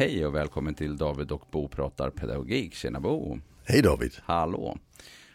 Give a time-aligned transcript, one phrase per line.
[0.00, 2.74] Hej och välkommen till David och Bo pratar pedagogik.
[2.74, 3.38] Tjena Bo!
[3.64, 4.12] Hej David!
[4.22, 4.78] Hallå!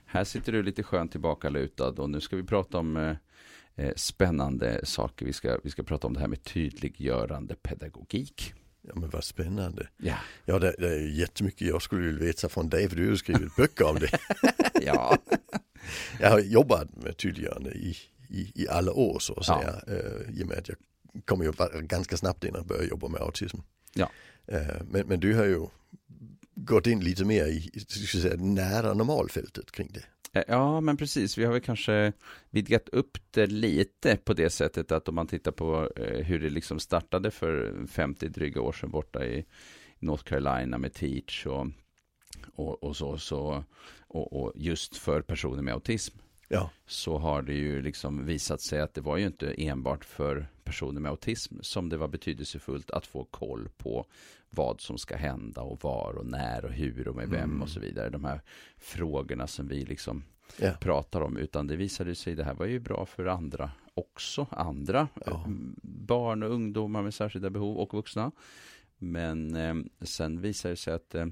[0.06, 3.16] Här sitter du lite skönt tillbaka lutad och nu ska vi prata om eh,
[3.76, 5.26] eh, spännande saker.
[5.26, 8.54] Vi ska, vi ska prata om det här med tydliggörande pedagogik.
[8.82, 9.88] Ja men vad spännande.
[9.98, 10.16] Ja,
[10.46, 13.18] Ja det, det är jättemycket jag skulle vilja veta från dig för du har ju
[13.18, 14.20] skrivit böcker om det.
[14.82, 15.18] ja.
[16.20, 17.98] Jag har jobbat med tydliggörande i,
[18.30, 19.60] i, i alla år så att Ja.
[19.60, 19.98] säga.
[20.00, 20.78] Eh, I och med att jag
[21.26, 23.58] kom ju ganska snabbt in och började jobba med autism.
[23.94, 24.10] Ja.
[24.48, 25.68] Eh, men, men du har ju
[26.56, 30.06] gått in lite mer i, ska säga, nära normalfältet kring det.
[30.40, 31.38] Eh, ja, men precis.
[31.38, 32.14] Vi har väl kanske
[32.50, 36.50] vidgat upp det lite på det sättet att om man tittar på eh, hur det
[36.50, 39.46] liksom startade för 50 dryga år sedan borta i
[40.00, 41.68] North Carolina med Teach och,
[42.56, 43.64] och, och så, så
[44.08, 46.18] och, och just för personer med autism
[46.48, 50.48] Ja, så har det ju liksom visat sig att det var ju inte enbart för
[50.64, 54.06] personer med autism som det var betydelsefullt att få koll på
[54.50, 57.62] vad som ska hända och var och när och hur och med vem Mm.
[57.62, 58.10] och så vidare.
[58.10, 58.42] De här
[58.78, 60.24] frågorna som vi liksom
[60.60, 60.72] ja.
[60.80, 65.08] pratar om, utan det visade sig, det här var ju bra för andra också, andra
[65.26, 65.32] Ja.
[65.32, 65.48] eh,
[65.84, 68.32] barn och ungdomar med särskilda behov och vuxna.
[68.98, 71.26] Men eh, sen visade det sig att eh,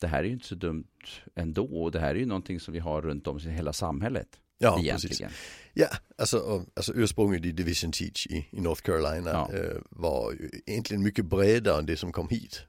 [0.00, 0.86] det här är ju inte så dumt
[1.34, 4.28] ändå och det här är ju någonting som vi har runt om i hela samhället
[4.58, 5.04] Ja, precis.
[5.04, 5.32] egentligen.
[5.74, 9.50] Ja, alltså, alltså ursprunget i Division Teach i, i North Carolina Ja.
[9.54, 12.62] eh, var ju egentligen mycket bredare än det som kom hit.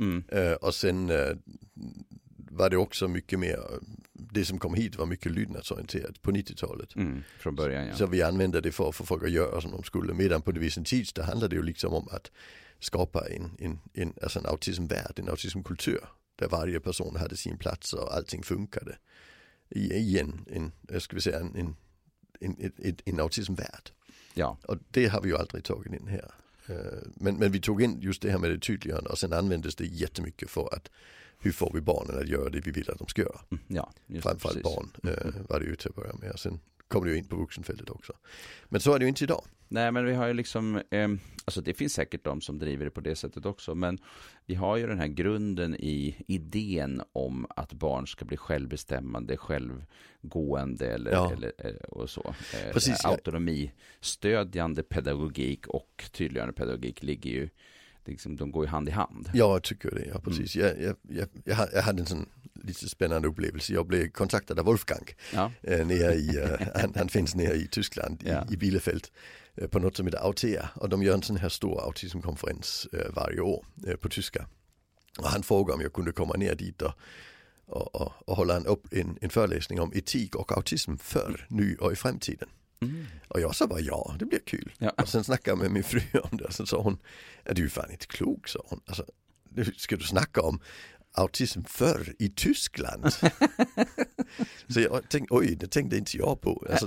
[0.00, 0.24] Mm.
[0.28, 1.36] Eh, och sen eh,
[2.50, 3.58] var det också mycket mer,
[4.12, 6.94] det som kom hit var mycket lydnadsorienterat på 90-talet.
[6.96, 7.22] Mm.
[7.38, 7.94] Från början ja.
[7.94, 10.14] Så vi använde det för att få folk att göra som de skulle.
[10.14, 12.30] Medan på Division Teach där handlade det ju liksom om att
[12.78, 16.00] skapa en, en, en, alltså en autismvärld, en autismkultur.
[16.36, 18.98] Där varje person hade sin plats och allting funkade.
[19.68, 21.76] I, i en, en, jag skulle säga en, en,
[22.40, 23.90] en, en, en, autismvärld.
[24.34, 24.58] ja.
[24.68, 26.30] Och det har vi ju aldrig tagit in här.
[26.66, 29.76] Eh, Men, men vi tog in just det här med det tydliggörande och sen användes
[29.76, 30.90] det jättemycket för att
[31.38, 33.40] hur får vi barnen att göra det vi vill att de ska göra.
[33.50, 33.62] Mm.
[33.68, 34.62] ja Framförallt precis.
[34.62, 36.38] barn eh, var det ju till att börja med.
[36.38, 38.12] Sen kom det ju in på vuxenfältet också.
[38.68, 39.44] Men så är det ju inte idag.
[39.68, 41.08] Nej, men vi har ju liksom, eh,
[41.44, 43.98] alltså det finns säkert de som driver det på det sättet också, men
[44.46, 50.86] vi har ju den här grunden i idén om att barn ska bli självbestämmande, självgående
[50.94, 51.32] eller, Ja.
[51.32, 52.34] eller eh, och så.
[52.54, 53.10] Eh, Precis, ja.
[53.10, 57.48] Autonomistödjande pedagogik och tydliggörande pedagogik ligger ju,
[58.08, 59.30] liksom, de går ju hand i hand.
[59.34, 60.06] Ja, jag tycker det.
[60.12, 60.56] Ja, precis.
[60.56, 62.26] Jag, jag, jag, jag, jag hade en sån
[62.62, 63.72] lite spännande upplevelse.
[63.72, 67.68] Jag blev kontaktad av Wolfgang Ja, eh, nere i, eh, han, han finns nere i
[67.68, 68.46] Tyskland, Ja.
[68.50, 69.06] i, i Bielefeld,
[69.54, 70.68] eh, på något som heter Autea.
[70.74, 73.64] Och de gör en sån här stor autismkonferens varje år
[74.00, 74.46] på tyska.
[75.18, 76.92] Och han frågade om jag kunde komma ner dit och,
[77.66, 81.76] och, och, och hålla en, upp, en, en föreläsning om etik och autism förr, nu
[81.80, 82.48] och i framtiden.
[82.82, 83.06] Mm.
[83.28, 84.72] Och jag sa bara ja, det blir kul.
[84.78, 84.90] ja.
[84.90, 86.00] Och sen snackade jag med min fru
[86.30, 86.98] om det och så sa hon,
[87.52, 88.80] du är fan inte klok sa hon.
[88.86, 89.04] Alltså,
[89.50, 90.60] nu ska du snacka om
[91.16, 93.12] autism förr i Tyskland?
[94.68, 96.66] så jag tänkte, oj det tänkte inte jag på.
[96.70, 96.86] Alltså,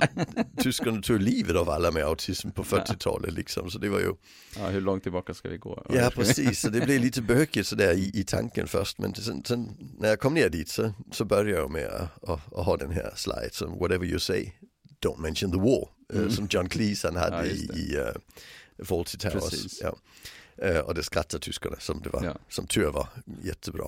[0.57, 3.71] tyskarna tog livet av alla med autism på 40-talet liksom.
[3.71, 4.13] Så det var ju,
[4.57, 5.85] ja, hur långt tillbaka ska vi gå?
[5.89, 8.97] ja precis, så det blev lite bökigt sådär i, i tanken först.
[8.97, 12.53] Men sen, sen när jag kom ner dit så, så började jag med att, att,
[12.53, 14.51] att ha den här slide som whatever you say,
[15.05, 15.89] don't mention the war.
[16.13, 16.31] eh, Mm.
[16.31, 19.81] Som John Cleese han hade Ja, i, i uh, Fawlty Towers.
[19.81, 19.95] Ja.
[20.57, 22.37] Eh, och det skrattar tyskarna som det var, Ja.
[22.49, 23.07] som tur var
[23.43, 23.85] jättebra.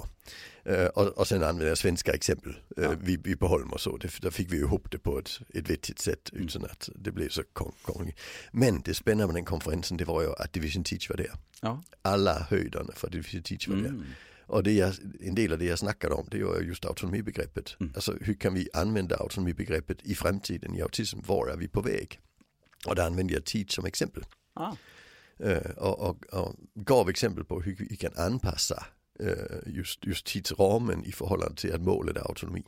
[0.66, 2.94] Eh, och, och sen använde jag svenska exempel uh, Ja.
[3.02, 3.98] vid, vid Boholm och så.
[3.98, 6.46] Det, där fick vi ihop det på ett, ett vettigt sätt Mm.
[6.46, 8.12] utan att det blev så kon-
[8.52, 11.32] Men det spännande med den konferensen det var ju att Division Teach var där.
[12.02, 14.06] Alla höjderna för Division Teach var där.
[14.52, 17.76] Och det jag, en del av det jag snackade om det var just autonomibegreppet.
[17.80, 17.94] Mm.
[17.96, 21.20] Alltså hur kan vi använda autonomibegreppet i framtiden i autism?
[21.26, 22.20] Var är vi på väg?
[22.86, 24.24] Och där använde jag Teach som exempel.
[24.54, 24.76] Ah.
[25.40, 28.86] Eh, och, och, och gav exempel på hur vi kan anpassa
[29.20, 32.64] eh, just, just tidsramen i förhållande till att målet är autonomi.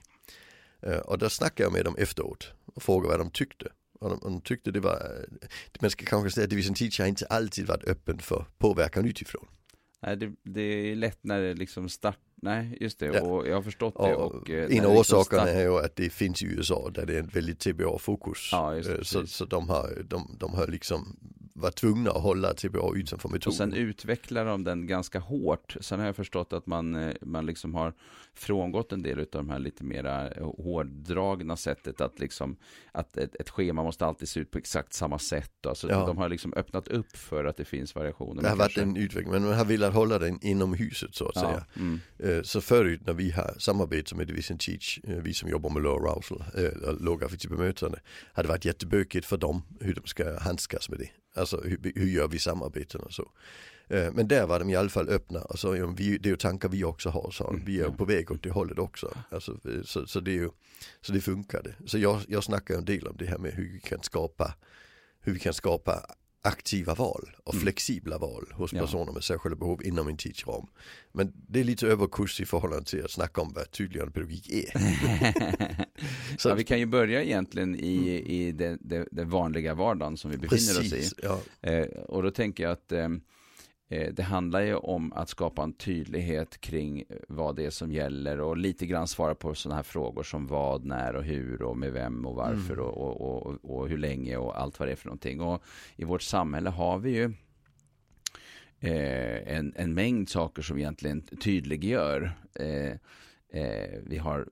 [0.82, 3.68] Eh, och där snackade jag med dem efteråt och frågade vad de tyckte.
[4.00, 5.26] Och de, och de tyckte det var,
[5.80, 9.48] man ska kanske säga att Division Teach har inte alltid varit öppen för påverkan utifrån.
[10.06, 12.20] Nej, det, det är lätt när det liksom start...
[12.44, 13.06] Nej, just det.
[13.06, 13.22] Ja.
[13.22, 14.16] Och jag har förstått det.
[14.16, 17.16] Och, Och, eh, en av orsakerna är ju att det finns i USA där det
[17.16, 18.50] är en väldigt TBA-fokus.
[18.52, 21.18] Ja, Eh, så, så de har, de, de har liksom
[21.56, 23.58] varit tvungna att hålla TBA utanför Och metoden.
[23.58, 25.76] sen utvecklar de den ganska hårt.
[25.82, 27.94] Sen har jag förstått att man, eh, man liksom har
[28.36, 32.56] frångått en del av de här lite mera hårdragna sättet att liksom
[32.92, 35.66] att ett, ett schema måste alltid se ut på exakt samma sätt.
[35.68, 36.06] Alltså, Ja.
[36.06, 38.42] De har liksom öppnat upp för att det finns variationer.
[38.42, 41.28] det har varit kanske- en utveckling, men man har velat hålla den inom huset så
[41.28, 41.66] att säga.
[41.74, 45.50] ja, mm, Eh, Så förut när vi har samarbete med Division Teach, eh, vi som
[45.50, 48.00] jobbar med low arousal, eh, lågaffektivt bemötande,
[48.34, 51.10] hade varit jättebökigt för dem hur de ska handskas med det.
[51.36, 53.32] Alltså hur, hur gör vi samarbeten och så.
[53.88, 56.38] Men där var de i alla fall öppna och så ja, vi, det är ju
[56.38, 59.18] tankar vi också har så Mm, vi är på väg åt det hållet också.
[59.30, 60.50] Alltså, så, så det är ju,
[61.02, 61.76] så det funkade.
[61.86, 64.54] Så jag, jag snackar en del om det här med hur vi kan skapa,
[65.22, 66.06] hur vi kan skapa
[66.46, 67.62] aktiva val och Mm.
[67.64, 68.82] flexibla val hos Ja.
[68.82, 70.68] personer med särskilda behov inom en tidsram.
[71.12, 74.72] Men det är lite överkurs i förhållande till att snacka om vad tydliggörande pedagogik är.
[76.38, 78.52] Så- ja, vi kan ju börja egentligen i, i
[79.12, 80.90] den vanliga vardagen som vi befinner oss i.
[80.90, 81.40] Precis, ja.
[81.62, 83.10] Eh, och då tänker jag att eh,
[84.14, 88.40] det handlar ju om att skapa en tydlighet kring eh, vad det är som gäller
[88.40, 91.92] och lite grann svara på sådana här frågor som vad, när och hur och med
[91.94, 92.86] vem och varför Mm.
[92.86, 95.42] och, och, och, och hur länge och allt vad det är för någonting.
[95.42, 95.64] Och
[95.96, 97.24] i vårt samhälle har vi ju
[98.80, 102.98] eh, en, en mängd saker som egentligen tydliggör eh,
[103.56, 104.48] Eh, vi har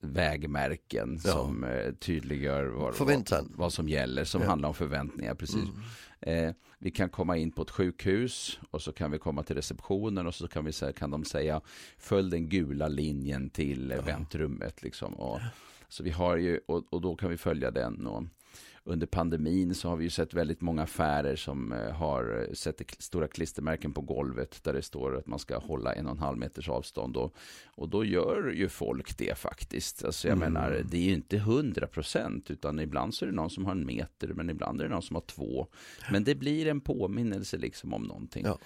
[0.00, 1.30] vägmärken Ja.
[1.32, 4.48] som eh, tydliggör vad, vad, vad som gäller, som Ja.
[4.48, 5.34] handlar om förväntningar.
[5.34, 5.56] Precis.
[5.62, 5.74] Mm.
[6.22, 10.26] Eh, vi kan komma in på ett sjukhus och så kan vi komma till receptionen
[10.26, 11.60] och så kan, vi, kan de säga
[11.98, 14.02] följ den gula linjen till Ja.
[14.02, 14.82] väntrummet.
[14.82, 15.14] Liksom.
[15.14, 15.40] Och,
[15.88, 18.06] så vi har ju, och, och då kan vi följa den.
[18.06, 18.24] Och
[18.84, 22.96] under pandemin så har vi ju sett väldigt många affärer som eh, har eh, kl-
[23.02, 26.38] stora klistermärken på golvet där det står att man ska hålla en och en halv
[26.38, 27.16] meters avstånd.
[27.16, 27.34] Och,
[27.74, 30.04] och då gör ju folk det faktiskt.
[30.04, 30.52] Alltså jag Mm.
[30.52, 33.72] menar, det är ju inte hundra procent utan ibland så är det någon som har
[33.72, 35.66] en meter men ibland är det någon som har två.
[36.12, 38.44] Men det blir en påminnelse liksom om någonting.
[38.46, 38.58] Ja.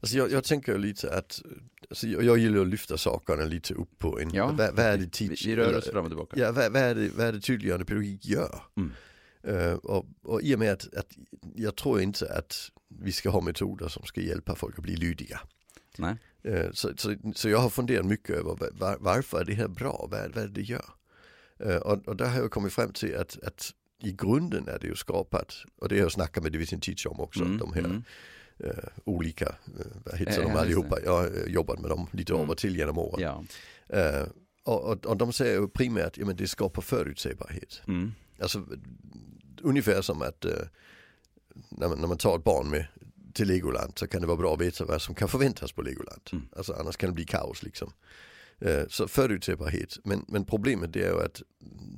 [0.00, 1.42] Alltså jag, jag tänker lite att,
[1.90, 4.46] alltså jag, jag gillar att lyfta sakerna lite upp på en, Ja.
[4.46, 6.36] vad, vad är det Vi, teach, vi rör oss fram och tillbaka.
[6.40, 8.60] Ja, vad, vad, är det, vad är det tydliggörande pedagogik gör?
[8.76, 8.92] Mm.
[9.82, 11.16] Och, och i och med att, att
[11.54, 15.40] jag tror inte att vi ska ha metoder som ska hjälpa folk att bli lydiga.
[15.98, 16.16] Nej.
[16.42, 19.68] Eh, så, så, så jag har funderat mycket över var, var, varför är det här
[19.68, 20.90] bra, vad, vad är det det gör?
[21.82, 24.94] Och, och där har jag kommit fram till att, att i grunden är det ju
[24.94, 28.02] skapat, och det har jag snackat med Division Teach om också, Mm, de här mm.
[28.58, 32.42] eh, olika, eh, vad heter Ja, de allihopa, jag har jobbat med dem lite Mm.
[32.44, 33.20] av och till genom åren.
[33.20, 33.44] Ja.
[33.98, 34.26] Eh,
[34.62, 37.82] och, och, och de säger ju primärt, ja men det skapar förutsägbarhet.
[37.86, 38.12] Mm.
[38.40, 38.66] Alltså
[39.60, 40.52] ungefär som att eh,
[41.68, 42.86] när, man, när man tar ett barn med
[43.34, 46.22] till Legoland så kan det vara bra att veta vad som kan förväntas på Legoland.
[46.32, 46.48] Mm.
[46.56, 47.92] Alltså annars kan det bli kaos liksom.
[48.58, 51.42] Eh, så förutsägbarhet, men, men problemet är ju att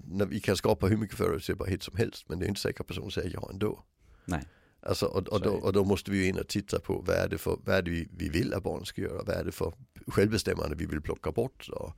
[0.04, 2.86] när vi kan skapa hur mycket förutsägbarhet som helst men det är inte säkert att
[2.86, 3.84] personen säger ja ändå.
[4.24, 4.42] Nej.
[4.82, 7.28] Alltså, och, och, då, och då måste vi ju in och titta på vad är
[7.28, 9.52] det, för, vad är det vi, vi vill att barnen ska göra, vad är det
[9.52, 9.74] för
[10.06, 11.92] självbestämmande vi vill plocka bort och,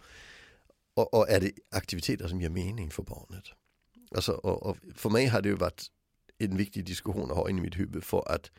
[0.94, 3.44] och, och är det aktiviteter som ger mening för barnet.
[4.14, 5.86] Alltså, och, och för mig har det varit
[6.38, 8.50] en viktig diskussion att ha in i mitt huvud för att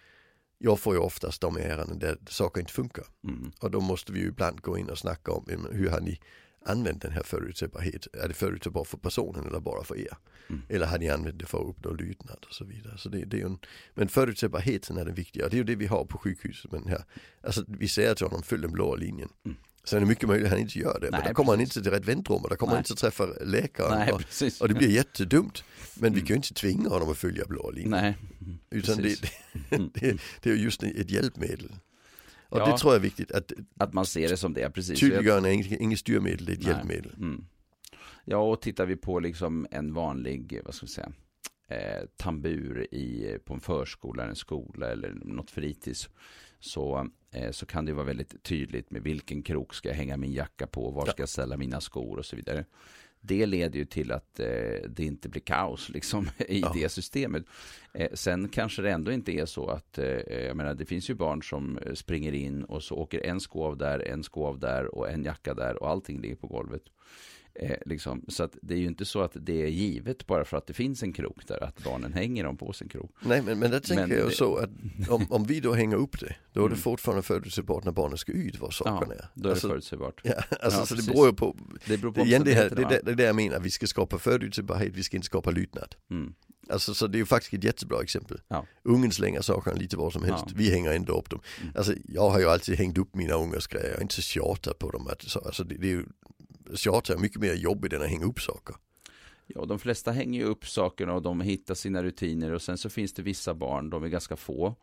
[0.58, 3.06] jag får ju oftast de ärenden där saker inte funkar.
[3.24, 3.52] Mm.
[3.60, 6.20] Och då måste vi ju ibland gå in och snacka om hur har ni
[6.66, 8.08] använt den här förutsägbarhet?
[8.14, 10.18] Är det förutsägbart för personen eller bara för er?
[10.50, 10.62] Mm.
[10.70, 12.98] Eller har ni använt det för att uppnå lydnad och så vidare.
[12.98, 13.58] Så det, det är en,
[13.94, 15.50] men förutsägbarheten är den viktiga.
[15.50, 16.72] Det är ju det vi har på sjukhuset.
[16.72, 17.04] Men här,
[17.42, 19.30] alltså, vi säger till honom, följ den blåa linjen.
[19.46, 19.58] Mm.
[19.86, 21.10] Sen är det mycket möjligt att han inte gör det.
[21.12, 21.78] Nej, men då kommer han precis.
[21.78, 22.76] inte till rätt väntrum och då kommer Nej.
[22.78, 24.00] han inte träffa läkaren.
[24.00, 24.22] Nej, och,
[24.62, 25.64] och det blir jättedumt.
[25.96, 26.28] Men vi Mm.
[26.28, 27.92] kan ju inte tvinga honom att följa blåa linjen.
[27.92, 28.18] Nej.
[28.70, 29.22] Utan det,
[29.94, 31.76] det, det är ju just ett hjälpmedel.
[32.50, 32.72] Och Ja.
[32.72, 33.32] det tror jag är viktigt.
[33.32, 35.00] Att Att man ser det som det, precis.
[35.00, 36.72] tydliggörande är inget, styrmedel, det är ett Nej.
[36.74, 37.14] hjälpmedel.
[37.18, 37.46] Mm.
[38.26, 41.12] Ja, och tittar vi på liksom en vanlig, vad ska vi säga,
[41.68, 46.10] eh, tambur i, på en förskola, en skola eller något fritids.
[46.60, 47.08] Så,
[47.52, 50.92] så kan det vara väldigt tydligt med vilken krok ska jag hänga min jacka på,
[50.92, 52.66] var ska jag ställa mina skor och så vidare.
[53.26, 54.46] Det leder ju till att eh,
[54.90, 56.72] det inte blir kaos liksom, i Ja.
[56.76, 57.44] det systemet.
[57.94, 60.06] Eh, sen kanske det ändå inte är så att, eh,
[60.46, 63.64] jag menar det finns ju barn som eh, springer in och så åker en sko
[63.64, 66.84] av där, en sko av där och en jacka där och allting ligger på golvet.
[67.60, 68.26] Eh, liksom.
[68.28, 70.74] Så att det är ju inte så att det är givet bara för att det
[70.74, 73.12] finns en krok där, att barnen hänger dem på sin krok.
[73.26, 74.70] Nej men, men där tänker Men jag det- så att
[75.10, 76.78] om, om vi då hänger upp det, då är det Mm.
[76.82, 79.26] fortfarande förutsägbart när barnen ska ut vad sakerna är.
[79.34, 80.22] Då är Alltså, det förutsägbart.
[80.24, 81.56] Ja, alltså, Ja, så det beror ju på,
[81.86, 84.18] Det beror på igen det, här, det, det, det det jag menar, vi ska skapa
[84.20, 85.96] förutsägbarhet, vi ska inte skapa lydnad.
[86.12, 86.34] Mm.
[86.70, 88.42] Alltså så det är ju faktiskt ett jättebra exempel.
[88.48, 88.66] Ja.
[88.84, 90.54] Ungen slänger sakerna lite var som helst, Ja.
[90.56, 91.40] vi hänger ändå upp dem.
[91.62, 91.74] Mm.
[91.78, 94.92] Alltså jag har ju alltid hängt upp mina ungars grejer, jag har inte tjatat på
[94.92, 95.08] dem.
[95.08, 96.06] Att, så, alltså det, det är ju,
[96.76, 98.76] tjata är mycket mer jobbigt än att hänga upp saker.
[99.48, 102.90] Ja, de flesta hänger ju upp sakerna och de hittar sina rutiner och sen så
[102.90, 104.76] finns det vissa barn, de är ganska få,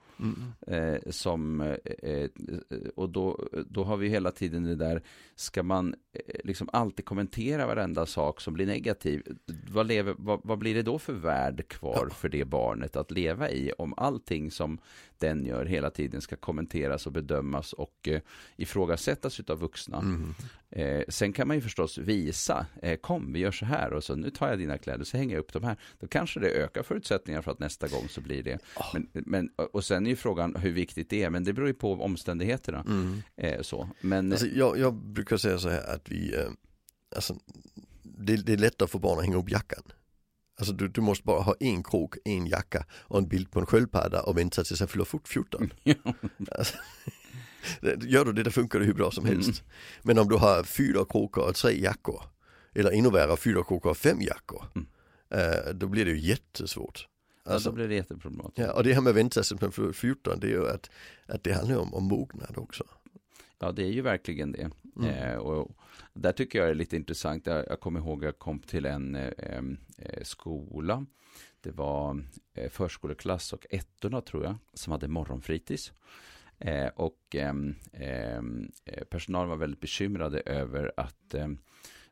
[0.67, 1.77] eh, som, eh,
[2.11, 2.31] eh,
[2.97, 5.03] och då, då har vi hela tiden det där,
[5.35, 9.23] ska man eh, liksom alltid kommentera varenda sak som blir negativ,
[9.71, 12.15] vad, lever, vad, vad blir det då för värld kvar Ja.
[12.15, 14.79] för det barnet att leva i, om allting som
[15.21, 18.21] den gör hela tiden ska kommenteras och bedömas och eh,
[18.57, 19.99] ifrågasättas utav vuxna.
[19.99, 20.35] Mm.
[20.71, 24.15] Eh, sen kan man ju förstås visa, eh, kom vi gör så här och så
[24.15, 25.77] nu tar jag dina kläder så hänger jag upp dem här.
[26.00, 28.59] Då kanske det ökar förutsättningarna för att nästa gång så blir det.
[28.77, 28.95] Oh.
[28.95, 31.75] Men, men, och sen är ju frågan hur viktigt det är, men det beror ju
[31.75, 32.85] på omständigheterna.
[32.89, 33.23] Mm.
[33.37, 33.89] Eh, så.
[34.00, 36.50] Men, Alltså, jag, jag brukar säga så här att vi, eh,
[37.17, 37.37] alltså,
[38.03, 39.83] det, det är lättare för barn att hänga upp jackan.
[40.61, 43.67] Alltså du, du måste bara ha en krok, en jacka och en bild på en
[43.67, 45.73] sköldpadda och vänta tills jag fyller fort 14.
[46.50, 46.76] Alltså,
[48.07, 49.49] gör du det, då funkar det hur bra som helst.
[49.49, 49.62] Mm.
[50.02, 52.23] Men om du har fyra krokar och tre jackor,
[52.75, 54.87] eller ännu värre, fyra krokar och fem jackor, Mm.
[55.31, 57.09] eh, då blir det ju jättesvårt.
[57.45, 58.59] ja, Alltså, då blir det jätteproblematiskt.
[58.59, 60.90] ja, och det här med att vänta tills man fyller 14, det är ju att,
[61.26, 62.85] att det handlar om, om mognad också.
[63.59, 64.71] Ja, det är ju verkligen det.
[64.97, 65.15] Mm.
[65.15, 65.77] Eh, och
[66.15, 67.47] där tycker jag det är lite intressant.
[67.47, 71.07] Jag, jag kommer ihåg att jag kom till en eh, eh skola.
[71.61, 75.93] Det var eh, förskoleklass och ettorna tror jag, som hade morgonfritids.
[76.59, 78.43] Eh, och eh,
[79.11, 81.35] personalen var väldigt bekymrade över att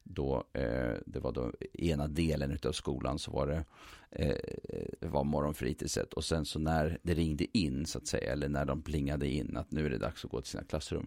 [0.08, 3.64] då, eh, det var då ena delen av skolan så var det
[4.10, 8.64] eh, var morgonfritidset och sen så när det ringde in så att säga eller när
[8.64, 11.06] de plingade in att nu är det dags att gå till sina klassrum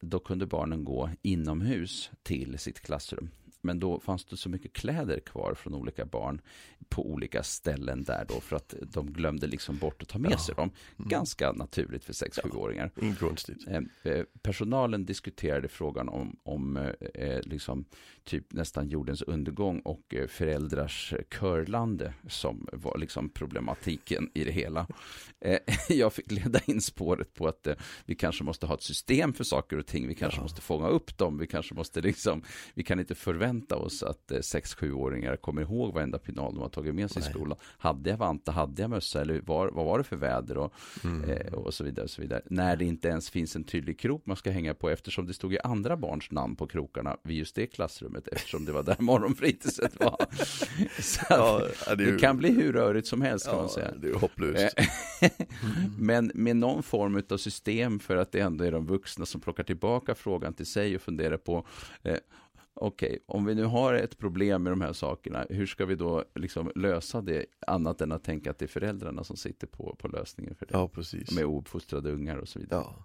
[0.00, 3.30] då kunde barnen gå inomhus till sitt klassrum.
[3.60, 6.40] Men då fanns det så mycket kläder kvar från olika barn
[6.88, 10.38] på olika ställen där då för att de glömde liksom bort att ta med Ja.
[10.38, 10.70] sig dem.
[10.98, 11.08] Mm.
[11.08, 12.90] Ganska naturligt för 6-7-åringar.
[13.02, 13.66] Inget konstigt.
[13.68, 17.84] Eh, eh, Personalen diskuterade frågan om, om eh, eh, liksom,
[18.28, 24.86] typ nästan jordens undergång och eh, föräldrars körlande som var liksom problematiken i det hela.
[25.40, 25.58] Eh,
[25.88, 27.74] Jag fick leda in spåret på att eh,
[28.06, 30.08] vi kanske måste ha ett system för saker och ting.
[30.08, 30.42] Vi kanske Ja.
[30.42, 31.38] måste fånga upp dem.
[31.38, 32.42] Vi kanske måste liksom,
[32.74, 37.10] vi kan inte förvänta oss att 6-7-åringar kommer ihåg varenda pinal de har tagit med
[37.10, 37.30] sig i Nej.
[37.34, 37.58] skolan.
[37.78, 40.56] Hade jag vanta, hade jag mössa eller var, vad var det för väder?
[40.58, 41.54] Och, Mm.
[41.54, 42.04] och så vidare.
[42.04, 42.42] Och så vidare.
[42.46, 45.52] När det inte ens finns en tydlig krok man ska hänga på eftersom det stod
[45.52, 50.00] ju andra barns namn på krokarna vid just det klassrummet eftersom det var där morgonfritidset
[50.00, 50.26] var.
[51.02, 53.68] Så Ja, ja, det, ju, det kan bli hur rörigt som helst kan man ja,
[53.74, 53.94] säga.
[53.96, 54.74] det är hopplöst.
[55.20, 55.30] Eh,
[55.98, 59.64] Men med någon form av system för att det ändå är de vuxna som plockar
[59.64, 61.66] tillbaka frågan till sig och funderar på
[62.02, 62.16] eh,
[62.80, 66.24] Okej, om vi nu har ett problem med de här sakerna, hur ska vi då
[66.34, 70.08] liksom lösa det annat än att tänka att det är föräldrarna som sitter på, på
[70.08, 70.72] lösningen för det?
[70.74, 71.30] Ja, precis.
[71.30, 72.84] Med ouppfostrade ungar och så vidare.
[72.86, 73.04] Ja.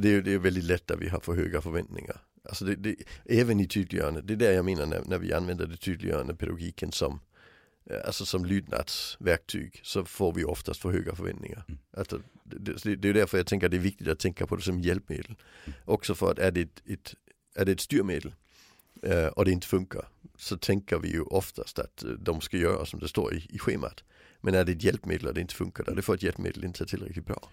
[0.00, 2.16] Det är ju det är väldigt lätt att vi har för höga förväntningar.
[2.48, 5.66] Alltså det, det, även i tydliggörande, det är där jag menar när, när vi använder
[5.66, 7.20] det tydliggörande pedagogiken som
[7.90, 11.64] eh, Alltså som lydnadsverktyg så får vi oftast för höga förväntningar.
[11.68, 11.80] Mm.
[11.96, 14.56] Alltså, det, det, det är därför jag tänker att det är viktigt att tänka på
[14.56, 15.34] det som hjälpmedel.
[15.84, 17.14] Också för att är det ett, ett,
[17.54, 18.34] är det ett styrmedel
[19.02, 22.86] eh, och det inte funkar så tänker vi ju oftast att eh, de ska göra
[22.86, 24.04] som det står i, i schemat.
[24.40, 26.64] Men är det ett hjälpmedel och det inte funkar, då är det för att hjälpmedel
[26.64, 27.48] inte är tillräckligt bra.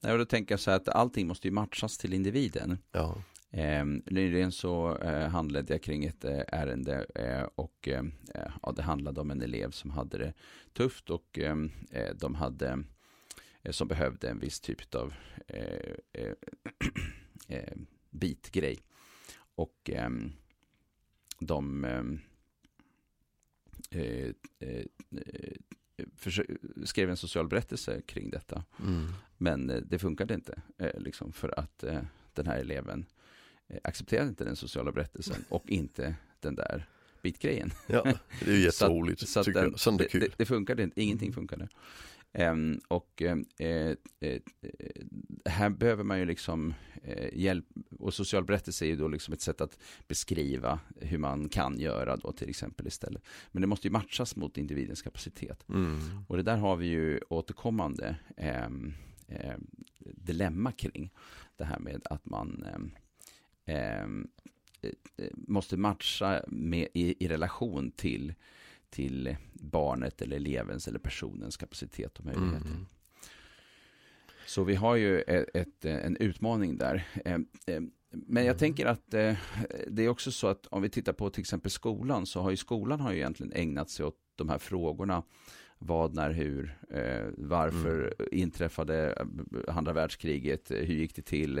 [0.00, 2.78] Nej, och då tänker jag så här att allting måste ju matchas till individen.
[2.92, 3.22] Ja.
[3.56, 8.02] Eh, nyligen så eh, handlade jag kring ett eh, ärende eh, och eh,
[8.62, 10.32] ja, det handlade om en elev som hade det
[10.72, 11.56] tufft och eh,
[11.90, 12.84] eh, de hade
[13.62, 15.14] eh, som behövde en viss typ av
[15.46, 16.32] eh, eh,
[17.48, 17.76] eh,
[18.10, 18.78] bitgrej.
[19.54, 20.10] Och eh,
[21.38, 22.04] de eh,
[24.00, 24.84] eh, eh,
[26.16, 28.64] försö- skrev en social berättelse kring detta.
[28.80, 29.06] Mm.
[29.36, 33.13] Men eh, det funkade inte, eh, liksom för att eh, den här eleven eh,
[33.84, 36.88] accepterade inte den sociala berättelsen och inte den där
[37.22, 37.70] bitgrejen.
[37.86, 38.02] Ja,
[38.44, 40.82] det är ju Så att- jätteroligt Så att tycker den, är det, det, det funkade
[40.82, 41.68] inte, ingenting funkade.
[42.36, 44.40] Ehm, och eh, eh, eh,
[45.44, 47.64] här behöver man ju liksom eh, hjälp,
[47.98, 49.78] och social berättelse är ju då liksom ett sätt att
[50.08, 53.22] beskriva hur man kan göra då till exempel istället.
[53.52, 55.68] Men det måste ju matchas mot individens kapacitet.
[55.68, 55.98] Mm.
[56.28, 58.64] Och det där har vi ju återkommande eh,
[59.28, 59.58] eh,
[59.98, 61.10] dilemma kring.
[61.56, 63.00] Det här med att man eh,
[63.64, 68.34] eh, eh, måste matcha med, i, i relation till,
[68.90, 72.66] till barnet eller elevens eller personens kapacitet och möjligheter.
[72.70, 72.86] Mm.
[74.46, 77.06] Så vi har ju ett, ett, en utmaning där.
[77.24, 77.34] Eh,
[77.66, 77.80] eh,
[78.10, 78.58] Men jag Mm.
[78.58, 79.36] tänker att eh,
[79.88, 82.56] det är också så att om vi tittar på till exempel skolan så har ju
[82.56, 85.22] skolan har ju egentligen ägnat sig åt de här frågorna.
[85.78, 91.58] Vad, när, hur, eh, varför inträffade eh, andra världskriget, eh, hur gick det till,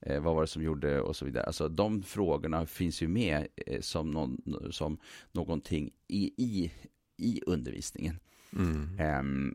[0.00, 1.44] eh, vad var det som gjorde och så vidare.
[1.44, 4.98] Alltså de frågorna finns ju med eh, som, någon, som
[5.32, 6.72] någonting i, i,
[7.16, 8.18] i undervisningen.
[8.52, 8.98] Mm.
[8.98, 9.54] Ehm,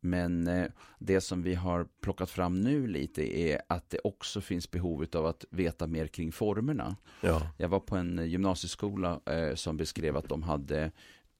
[0.00, 0.66] men eh,
[0.98, 5.26] det som vi har plockat fram nu lite är att det också finns behov av
[5.26, 6.96] att veta mer kring formerna.
[7.20, 7.50] Ja.
[7.58, 9.20] Jag var på en gymnasieskola
[9.54, 10.90] som beskrev att de hade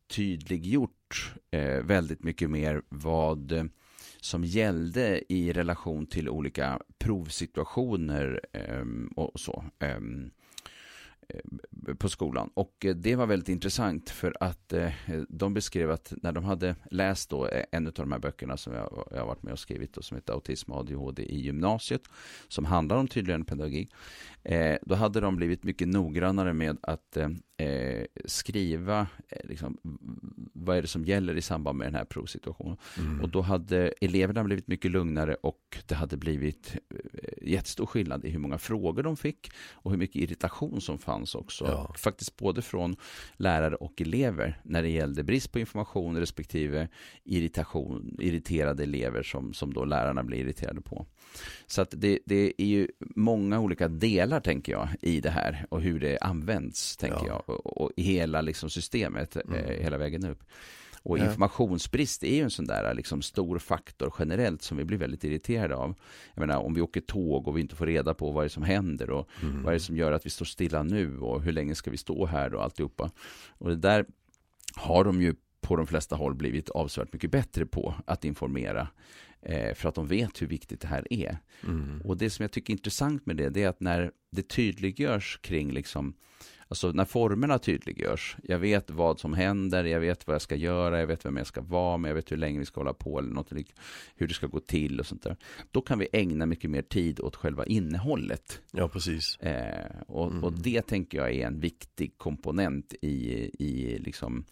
[0.08, 0.95] tydliggjort
[1.50, 3.70] eh, väldigt mycket mer vad
[4.20, 9.64] som gällde i relation till olika provsituationer ehm, och så.
[9.78, 10.30] Ehm,
[11.28, 12.50] eh, på skolan.
[12.54, 14.90] Och eh, det var väldigt intressant för att eh,
[15.28, 18.72] de beskrev att när de hade läst då eh, en av de här böckerna som
[18.72, 22.02] jag, jag har varit med och skrivit då, som heter Autism och ADHD i gymnasiet
[22.48, 23.92] som handlar om tydligen pedagogik.
[24.42, 27.16] Eh, då hade de blivit mycket noggrannare med att
[27.56, 29.06] eh, eh, skriva
[29.44, 29.78] liksom,
[30.52, 32.76] vad är det som gäller i samband med den här provsituationen.
[32.98, 33.20] Mm.
[33.20, 36.76] Och då hade eleverna blivit mycket lugnare och det hade blivit
[37.42, 41.64] jättestor skillnad i hur många frågor de fick och hur mycket irritation som fanns också.
[41.64, 41.94] Ja.
[41.96, 42.96] Faktiskt både från
[43.36, 46.88] lärare och elever när det gällde brist på information respektive
[47.24, 51.06] irritation, irriterade elever som, som då lärarna blir irriterade på.
[51.66, 55.80] Så att det, det är ju många olika delar tänker jag i det här och
[55.80, 57.42] hur det används tänker ja.
[57.45, 59.54] jag och, och hela liksom systemet mm.
[59.54, 60.44] eh, hela vägen upp.
[61.06, 65.24] Och informationsbrist är ju en sån där liksom stor faktor generellt som vi blir väldigt
[65.24, 65.94] irriterade av.
[66.34, 68.48] Jag menar om vi åker tåg och vi inte får reda på vad det är
[68.48, 69.62] som händer och mm.
[69.62, 71.96] vad är det som gör att vi står stilla nu och hur länge ska vi
[71.96, 73.10] stå här och alltihopa.
[73.48, 74.06] Och det där
[74.74, 78.88] har de ju på de flesta håll blivit avsevärt mycket bättre på att informera.
[79.42, 81.38] Eh, för att de vet hur viktigt det här är.
[81.62, 82.00] Mm.
[82.04, 85.38] Och det som jag tycker är intressant med det, det är att när det tydliggörs
[85.42, 86.14] kring liksom
[86.68, 91.00] Alltså när formerna tydliggörs, jag vet vad som händer, jag vet vad jag ska göra,
[91.00, 93.18] jag vet vem jag ska vara med, jag vet hur länge vi ska hålla på
[93.18, 93.52] eller något,
[94.16, 95.36] hur det ska gå till och sånt där.
[95.70, 98.60] Då kan vi ägna mycket mer tid åt själva innehållet.
[98.72, 99.36] Ja, precis.
[99.36, 100.44] Eh, och, mm.
[100.44, 104.44] och, det tänker jag är en viktig komponent i, i liksom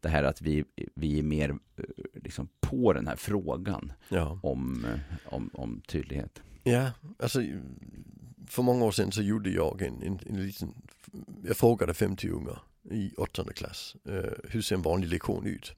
[0.00, 4.40] det här att vi, vi är mer eh, liksom på den här frågan ja.
[4.42, 6.42] om, eh, om, om tydlighet.
[6.62, 7.42] Ja, alltså
[8.46, 10.74] för många år sedan så gjorde jag en, en, en liten,
[11.44, 12.58] jag frågade 50 unga
[12.90, 15.74] i åttonde klass, eh, hur ser en vanlig lektion ut?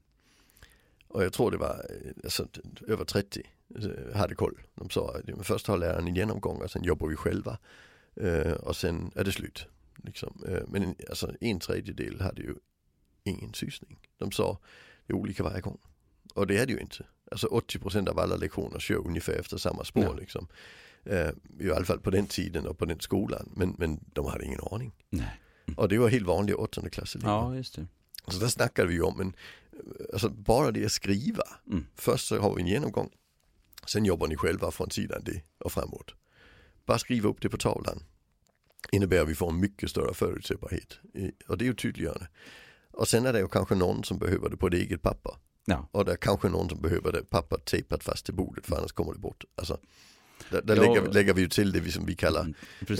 [1.07, 1.85] Och jag tror det var
[2.23, 2.47] alltså,
[2.87, 3.43] över 30
[3.75, 4.59] eh, hade koll.
[4.75, 7.57] De sa att först har läraren en genomgång och sen jobbar vi själva.
[8.15, 9.65] Eh, och sen är det slut.
[9.95, 10.43] Liksom.
[10.47, 12.55] Eh, men alltså, en tredjedel hade ju
[13.23, 13.99] ingen sysning.
[14.17, 14.57] De sa
[15.05, 15.77] det är olika varje gång.
[16.33, 17.05] Och det är det ju inte.
[17.31, 20.03] Alltså 80% av alla lektioner kör ungefär efter samma spår.
[20.03, 20.13] Ja.
[20.13, 20.47] Liksom.
[21.03, 23.49] Eh, I alla fall på den tiden och på den skolan.
[23.55, 24.91] Men, men de hade ingen aning.
[25.09, 25.41] Nej.
[25.77, 27.21] Och det var helt vanliga åttondeklasser.
[27.23, 27.87] Ja, just det.
[28.27, 29.33] Så där snackade vi om, men
[30.13, 31.43] alltså bara det att skriva.
[31.67, 31.85] Mm.
[31.95, 33.09] Först så har vi en genomgång.
[33.85, 36.13] Sen jobbar ni själva från sidan det och framåt.
[36.85, 38.03] Bara skriva upp det på tavlan.
[38.91, 40.99] Innebär att vi får en mycket större förutsägbarhet.
[41.47, 42.27] Och det är ju tydliggörande.
[42.91, 45.33] Och sen är det ju kanske någon som behöver det på ett eget papper.
[45.65, 45.87] Ja.
[45.91, 48.91] Och det är kanske någon som behöver det papper tejpat fast till bordet för annars
[48.91, 49.43] kommer det bort.
[49.55, 49.79] Alltså,
[50.49, 52.55] där, där lägger, lägger, vi ju till det vi, som vi kallar mm,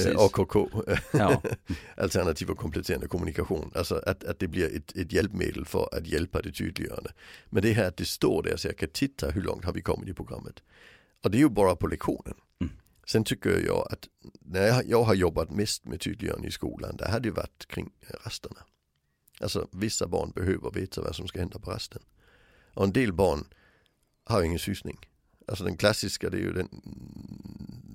[0.07, 0.69] eh, AKK,
[1.13, 1.41] ja.
[1.97, 3.71] alternativ och kompletterande kommunikation.
[3.75, 7.13] Alltså att, att det blir ett, ett hjälpmedel för att hjälpa det tydliggörande.
[7.49, 9.81] Men det här att det står där så jag kan titta hur långt har vi
[9.81, 10.63] kommit i programmet.
[11.23, 12.35] Och det är ju bara på lektionen.
[12.61, 12.73] Mm.
[13.07, 14.07] Sen tycker jag att
[14.41, 17.91] när jag, har jobbat mest med tydliggörande i skolan, det hade ju varit kring
[18.25, 18.59] rasterna.
[19.41, 22.01] Alltså vissa barn behöver veta vad som ska hända på rasten.
[22.73, 23.45] Och en del barn
[24.25, 25.08] har ingen sysning.
[25.49, 26.69] Alltså den klassiska det är ju den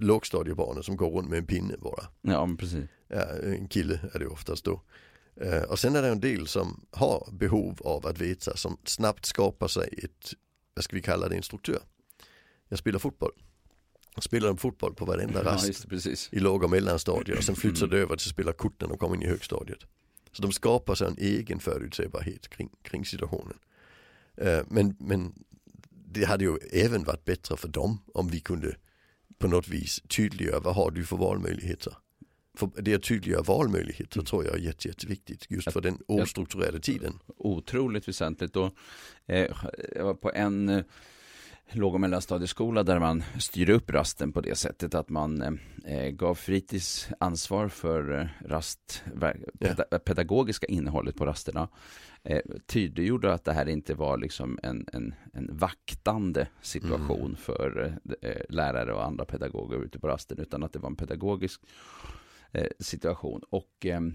[0.01, 2.07] lågstadiebarnen som går runt med en pinne bara.
[2.23, 2.85] Ja men precis.
[3.09, 4.83] Ja, en kille är det oftast då.
[5.43, 9.27] Uh, och sen är det en del som har behov av att veta som snabbt
[9.27, 10.35] skapar sig ett,
[10.75, 11.83] vad ska vi kalla det, instruktör.
[12.69, 13.33] Jag spelar fotboll.
[14.15, 15.99] Jag spelar fotboll på varenda rast ja,
[16.31, 18.99] i låg och mellanstadiet och sen flyttar det över till att spela kort när de
[18.99, 19.79] kommer in i högstadiet.
[20.33, 23.59] Så de skapar sig en egen förutsägbarhet kring, kring situationen.
[24.43, 25.35] Uh, men, men
[26.15, 28.77] det hade ju även varit bättre för dem om vi kunde
[29.39, 31.97] på något vis tydliggöra vad har du för valmöjligheter.
[32.57, 34.25] För det att tydliggöra valmöjligheter mm.
[34.25, 37.19] tror jag är jätte, jätteviktigt just för den ostrukturerade tiden.
[37.37, 38.75] Otroligt väsentligt och
[39.27, 39.51] eh,
[39.97, 40.85] jag var på en eh,
[41.73, 46.35] låg och mellanstadieskola där man styrde upp rasten på det sättet att man eh, gav
[46.35, 49.05] fritids ansvar för eh, rast,
[49.59, 51.69] peda, pedagogiska innehållet på rasterna.
[52.23, 57.37] Eh, tydliggjorde att det här inte var liksom en, en, en vaktande situation mm.
[57.37, 61.61] för eh, lärare och andra pedagoger ute på rasten utan att det var en pedagogisk
[62.53, 63.43] eh, situation.
[63.51, 64.15] Och ehm,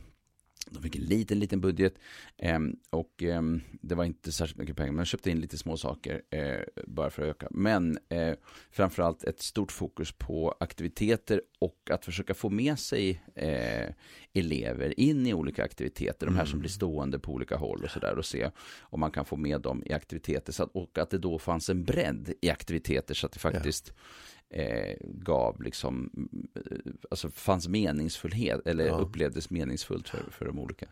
[0.65, 1.93] de fick en liten, liten budget
[2.37, 3.41] eh, och eh,
[3.81, 7.21] det var inte särskilt mycket pengar, men köpte in lite små saker eh, bara för
[7.21, 7.47] att öka.
[7.51, 8.33] Men eh,
[8.71, 13.89] framförallt ett stort fokus på aktiviteter och att försöka få med sig eh,
[14.33, 16.75] elever in i olika aktiviteter, de här som blir mm.
[16.75, 19.93] stående på olika håll och sådär och se om man kan få med dem i
[19.93, 23.39] aktiviteter så att, och att det då fanns en bredd i aktiviteter så att det
[23.39, 24.03] faktiskt ja
[24.49, 26.09] eh, gav liksom,
[26.55, 28.97] eh, alltså fanns meningsfullhet eller ja.
[28.97, 30.87] upplevdes meningsfullt för, för de olika.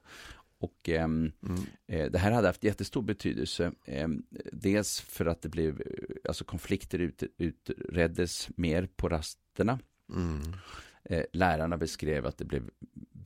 [0.59, 1.31] Och eh, mm.
[1.87, 3.71] eh, det här hade haft jättestor betydelse.
[3.85, 4.07] Eh,
[4.51, 5.81] dels för att det blev,
[6.27, 9.79] alltså konflikter ut, utreddes mer på rasterna.
[10.15, 10.41] Mm.
[11.03, 12.69] Eh, lärarna beskrev att det blev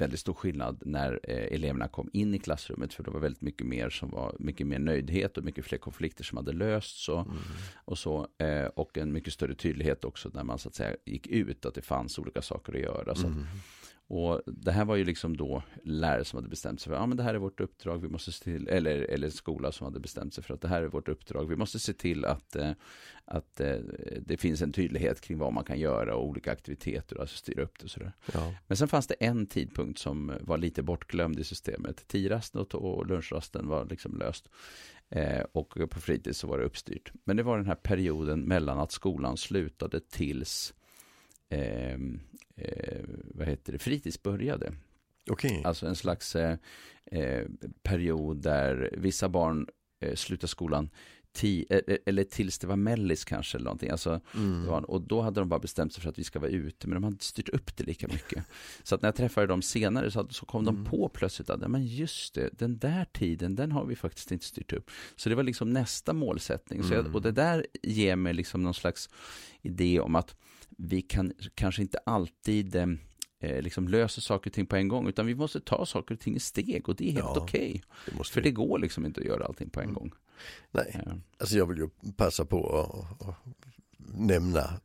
[0.01, 3.67] väldigt stor skillnad när eh, eleverna kom in i klassrummet för det var väldigt mycket
[3.67, 7.37] mer som var mycket mer nöjdhet och mycket fler konflikter som hade lösts och, mm.
[7.85, 11.27] och så eh, och en mycket större tydlighet också när man så att säga gick
[11.27, 13.15] ut att det fanns olika saker att göra.
[13.15, 13.45] Så mm.
[14.13, 17.17] Och det här var ju liksom då lärare som hade bestämt sig för, ja men
[17.17, 20.33] det här är vårt uppdrag, vi måste se till, eller, eller skola som hade bestämt
[20.33, 22.71] sig för att det här är vårt uppdrag, vi måste se till att, eh,
[23.25, 23.75] att eh,
[24.21, 27.63] det finns en tydlighet kring vad man kan göra och olika aktiviteter och alltså styra
[27.63, 28.11] upp det och sådär.
[28.33, 28.53] Ja.
[28.67, 32.07] Men sen fanns det en tidpunkt som var lite bortglömd i systemet.
[32.07, 34.49] Tirasten och lunchrasten var liksom löst.
[35.09, 37.11] Eh, och på fritids så var det uppstyrt.
[37.23, 40.73] Men det var den här perioden mellan att skolan slutade tills
[41.51, 41.93] eh,
[42.55, 44.73] eh, vad heter det, fritids började.
[45.29, 45.63] Okay.
[45.63, 46.57] Alltså en slags eh,
[47.05, 47.45] eh
[47.83, 49.67] period där vissa barn
[49.99, 50.89] eh, slutar skolan
[51.33, 53.89] ti, eh, eh, eller tills det var mellis kanske eller någonting.
[53.89, 54.65] Alltså, mm.
[54.65, 56.93] var, och då hade de bara bestämt sig för att vi ska vara ute, men
[56.93, 58.45] de hade inte styrt upp det lika mycket.
[58.83, 60.83] så att när jag träffade dem senare så, så kom mm.
[60.83, 64.45] de på plötsligt att, men just det, den där tiden, den har vi faktiskt inte
[64.45, 64.91] styrt upp.
[65.15, 66.79] Så det var liksom nästa målsättning.
[66.79, 66.93] Mm.
[66.93, 69.09] Jag, och det där ger mig liksom någon slags
[69.61, 70.35] idé om att
[70.77, 72.87] vi kan kanske inte alltid eh,
[73.39, 76.21] eh, liksom löser saker och ting på en gång, utan vi måste ta saker och
[76.21, 77.83] ting i steg och det är helt ja, okej.
[78.07, 78.23] Okay.
[78.23, 79.95] För det går liksom inte att göra allting på en mm.
[79.95, 80.11] gång.
[80.71, 81.11] Nej, ja.
[81.37, 82.87] alltså jag vill ju passa på
[83.19, 83.35] att,
[84.13, 84.79] nämna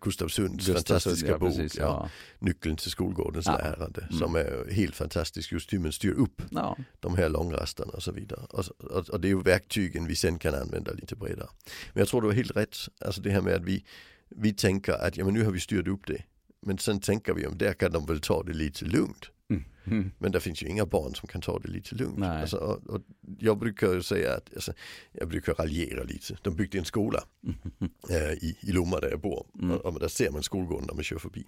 [0.00, 2.10] Gustav Sunds Gustav fantastiska ja, bok, precis, ja.
[2.38, 3.58] Nyckeln till skolgårdens ja.
[3.58, 4.18] lärande, mm.
[4.18, 6.76] som är helt fantastisk just hur man styr upp ja.
[7.00, 8.40] de här långrasterna och så vidare.
[8.50, 11.48] Och, och, och, det är ju verktygen vi sen kan använda lite bredare.
[11.92, 13.84] Men jag tror du har helt rätt, alltså det här med att vi
[14.36, 16.22] vi tänker att ja, men nu har vi styrt upp det.
[16.62, 19.30] Men sen tänker vi om där kan de väl ta det lite lugnt.
[19.50, 19.64] Mm.
[19.84, 20.10] Mm.
[20.18, 22.24] Men det finns ju inga barn som kan ta det lite lugnt.
[22.24, 23.02] Alltså, och, och
[23.38, 24.72] jag brukar säga att, alltså,
[25.12, 26.36] jag brukar raljera lite.
[26.42, 27.92] De byggde en skola mm.
[28.08, 29.46] äh, i, i Lomma där jag bor.
[29.62, 31.44] Och, och där ser man skolgården när man kör förbi.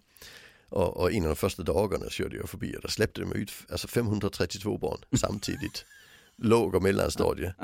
[0.69, 3.89] Och, och innan de första dagarna körde jag förbi och där släppte de ut alltså
[3.89, 5.85] 532 barn samtidigt.
[6.37, 7.55] Låg och mellanstadie.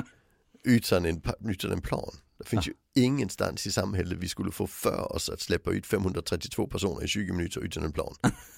[0.69, 2.11] Utan en, utan en plan.
[2.39, 2.73] Det finns ja.
[2.95, 7.09] ju ingenstans i samhället vi skulle få för oss att släppa ut 532 personer i
[7.09, 8.15] 20 minuter utan en plan.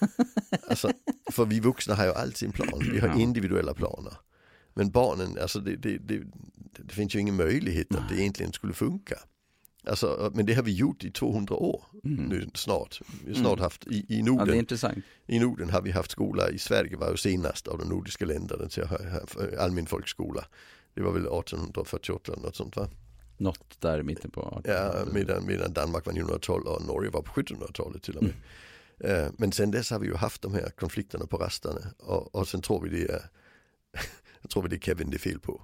[0.69, 0.91] alltså,
[1.31, 4.15] för vi vuxna har ju alltid en plan, vi har individuella planer.
[4.75, 6.23] Men barnen, alltså det, det, det,
[6.79, 9.19] det finns ju ingen möjlighet att det egentligen skulle funka.
[9.85, 12.25] Alltså, men det har vi gjort i 200 år mm.
[12.25, 13.01] nu snart.
[13.25, 13.63] Vi har snart mm.
[13.63, 14.67] haft i, i Norden.
[14.83, 14.93] Ja,
[15.27, 18.69] I Norden har vi haft skola, i Sverige var ju senast av de nordiska länderna
[18.89, 18.99] ha
[19.59, 20.45] allmän folkskola.
[21.01, 22.89] Det var väl 1848 eller något sånt va?
[23.37, 27.23] Något där i mitten på 1800 Ja, medan, medan Danmark var 1912 och Norge var
[27.23, 28.33] på 1700-talet till och med.
[29.01, 29.25] Mm.
[29.25, 32.49] Uh, men sen dess har vi ju haft de här konflikterna på rasterna och, och
[32.49, 33.23] sen tror vi det är
[34.43, 35.63] jag tror vi det är Kevin fel på.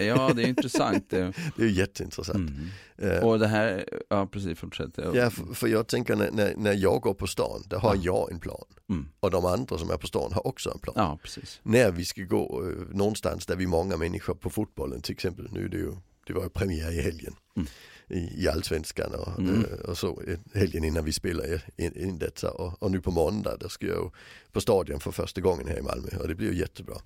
[0.00, 1.04] ja, det är intressant.
[1.10, 2.50] det är jätteintressant.
[2.50, 2.68] Mm.
[3.02, 4.98] Uh, och det här, ja precis, fortsätt.
[5.14, 8.00] Ja, för, för, jag tänker när, när, när, jag går på stan, där har ja.
[8.04, 8.64] jag en plan.
[8.90, 9.08] Mm.
[9.20, 10.94] Och de andra som är på stan har också en plan.
[10.98, 11.60] Ja, precis.
[11.62, 15.48] När vi ska gå uh, någonstans där vi är många människor på fotbollen till exempel,
[15.52, 15.92] nu är det ju
[16.28, 17.68] det var ju premiär i helgen mm.
[18.08, 19.64] i, i allsvenskan och, mm.
[19.64, 20.22] Eh, och, så
[20.54, 24.14] helgen innan vi spelade in, in detta och, och, nu på måndag då ska jag
[24.52, 26.96] på stadion för första gången här i Malmö och det blir ju jättebra.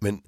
[0.00, 0.22] Men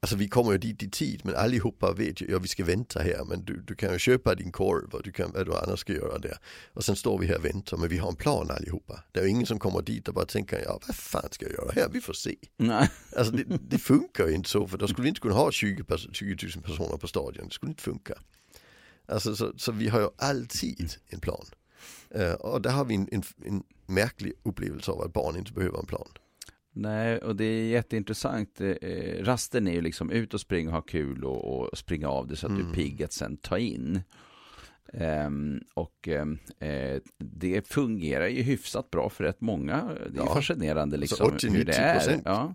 [0.00, 3.00] Alltså vi kommer ju dit i tid men allihopa vet ju, ja vi ska vänta
[3.00, 5.80] här men du, du kan ju köpa din korv och du kan, vad du annars
[5.80, 6.38] ska göra där.
[6.72, 9.02] Och sen står vi här och väntar men vi har en plan allihopa.
[9.12, 11.52] Det är ju ingen som kommer dit och bara tänker, ja vad fan ska jag
[11.52, 12.36] göra här, vi får se.
[12.56, 12.90] Nej.
[13.16, 15.84] Alltså det, det funkar ju inte så för då skulle vi inte kunna ha 20,
[16.12, 18.14] 20 000 personer på stadion, det skulle inte funka.
[19.06, 21.46] Alltså så, så vi har ju alltid en plan.
[22.16, 25.78] Uh, och där har vi en, en, en märklig upplevelse av att barn inte behöver
[25.78, 26.08] en plan.
[26.78, 28.60] Nej, och det är jätteintressant.
[28.60, 32.26] Eh, rasten är ju liksom ut och springa och ha kul och, och springa av
[32.26, 32.62] det så att mm.
[32.62, 32.90] du är mm.
[32.90, 34.00] pigg att sen ta in.
[34.92, 39.84] Um, och um, eh, det fungerar ju hyfsat bra för rätt många.
[39.84, 40.34] Det är ja.
[40.34, 42.20] fascinerande liksom alltså hur det är.
[42.24, 42.54] Ja.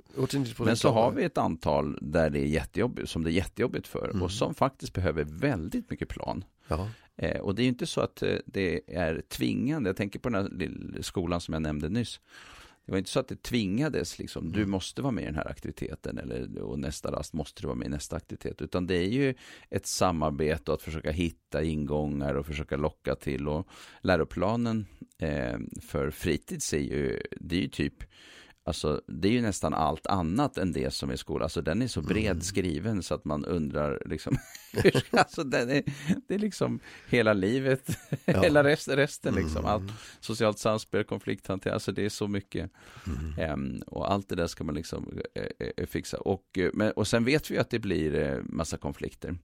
[0.57, 4.09] Men så har vi ett antal där det är jättejobbigt, som det är jättejobbigt för
[4.09, 4.21] mm.
[4.21, 6.43] och som faktiskt behöver väldigt mycket plan.
[6.67, 6.89] Ja.
[7.17, 9.89] Eh, och det är inte så att eh, det är tvingande.
[9.89, 12.19] Jag tänker på den här skolan som jag nämnde nyss.
[12.85, 14.71] Det var inte så att det tvingades liksom, du mm.
[14.71, 17.85] måste vara med i den här aktiviteten eller och nästa rast måste du vara med
[17.85, 18.61] i nästa aktivitet.
[18.61, 19.33] Utan det är ju
[19.69, 23.47] ett samarbete och att försöka hitta ingångar och försöka locka till.
[23.47, 23.67] Och
[24.01, 24.85] läroplanen
[25.17, 28.03] eh, för fritids är ju, det är ju typ
[28.71, 31.43] Alltså det är ju nästan allt annat än det som är skola.
[31.43, 32.41] Alltså den är så bred mm.
[32.41, 34.37] skriven så att man undrar liksom.
[35.11, 35.83] alltså den är,
[36.27, 36.79] det är liksom
[37.09, 38.41] hela livet, ja.
[38.41, 39.65] hela rest, resten liksom.
[39.65, 39.93] Allt, mm.
[40.19, 42.71] socialt samspel, konflikthantering, alltså det är så mycket.
[43.37, 43.53] Mm.
[43.53, 45.19] Um, och allt det där ska man liksom
[45.79, 46.17] uh, fixa.
[46.17, 49.37] Och, uh, men, och sen vet vi att det blir uh, massa konflikter.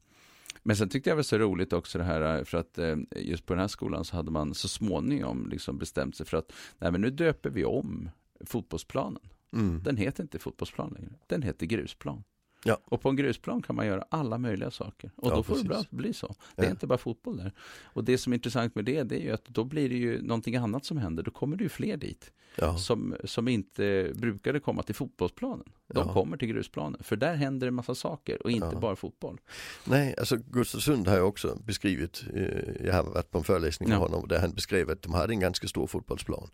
[0.64, 2.80] Men sen tyckte jag det var så roligt också det här, för att
[3.16, 6.52] just på den här skolan så hade man så småningom liksom bestämt sig för att,
[6.78, 8.10] nej men nu döper vi om
[8.46, 9.22] fotbollsplanen.
[9.54, 9.82] Mm.
[9.84, 11.12] Den heter inte fotbollsplan längre.
[11.28, 12.24] Den heter grusplan.
[12.64, 12.78] Ja.
[12.86, 15.12] Och på en grusplan kan man göra alla möjliga saker.
[15.16, 15.90] Och Ja, då får det precis.
[15.90, 16.36] bra bli så.
[16.56, 16.72] Det är Ja.
[16.72, 17.52] inte bara fotboll där.
[17.84, 20.22] Och det som är intressant med det, det är ju att då blir det ju
[20.22, 21.24] någonting annat som händer.
[21.24, 22.32] Då kommer det ju fler dit.
[22.78, 25.66] Som, som inte brukade komma till fotbollsplanen.
[25.88, 27.04] De kommer till grusplanen.
[27.04, 29.40] För där händer en massa saker och inte bara fotboll.
[29.86, 32.24] Nej, alltså Gustavsund har jag också beskrivit.
[32.34, 35.34] eh, Jag har varit på en föreläsning med honom där han beskrev att de hade
[35.34, 36.50] en ganska stor fotbollsplan.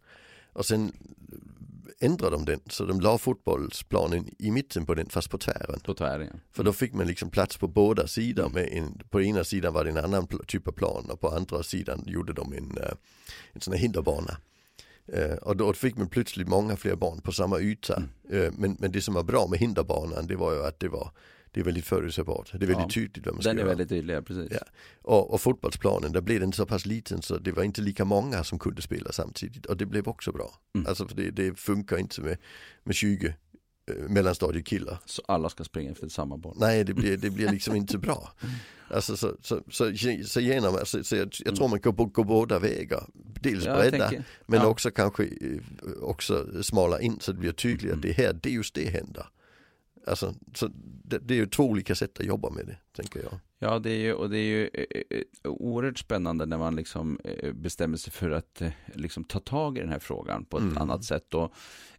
[0.54, 0.92] Och sen
[2.00, 5.80] ändrade de den så de la fotbollsplanen i mitten på den fast på tvären.
[5.80, 6.30] På tvären.
[6.34, 6.40] ja.
[6.52, 8.50] För då fick man liksom plats på båda sidor.
[8.50, 11.64] Med en, på ena sidan var det en annan typ av plan och på andra
[11.64, 12.94] sidan gjorde de en, eh,
[13.54, 14.38] en sån här hinderbana.
[15.08, 18.04] Eh, och då fick man plötsligt många fler barn på samma yta.
[18.30, 21.12] Eh, men, men det som var bra med hinderbanan det var ju att det var
[21.54, 22.50] det är väldigt förutsägbart.
[22.52, 22.90] Det är väldigt Ja.
[22.90, 23.70] tydligt vad man ska Den är göra.
[23.70, 24.52] väldigt tydlig, precis.
[24.52, 24.60] Ja.
[25.02, 28.44] Och, och fotbollsplanen, där blev den så pass liten så det var inte lika många
[28.44, 29.66] som kunde spela samtidigt.
[29.66, 30.52] Och det blev också bra.
[30.76, 30.88] Mm.
[30.88, 32.38] Alltså det, det funkar inte med,
[32.84, 34.98] med 20 eh, mellanstadiekillar.
[35.06, 36.56] Så alla ska springa efter samma boll.
[36.60, 38.32] Nej, det blir, det blir liksom inte bra.
[38.88, 39.92] Alltså så, så, så,
[40.26, 43.04] så genom, alltså, så jag, jag tror man kan gå, gå båda vägar.
[43.42, 44.66] Dels Ja, bredda, tänker- men ja.
[44.68, 47.96] också kanske eh, också smala in så det blir tydligt Mm.
[47.96, 49.26] att det här, det är just det händer.
[50.08, 50.70] Alltså, så
[51.04, 53.40] det, det är ju två olika sätt att jobba med det, tänker jag.
[53.60, 57.20] Ja, det är ju, och det är ju eh, eh, oerhört spännande när man liksom
[57.24, 60.64] eh, bestämmer sig för att eh, liksom ta tag i den här frågan på ett
[60.64, 60.78] Mm.
[60.78, 61.34] annat sätt.
[61.34, 61.54] Och,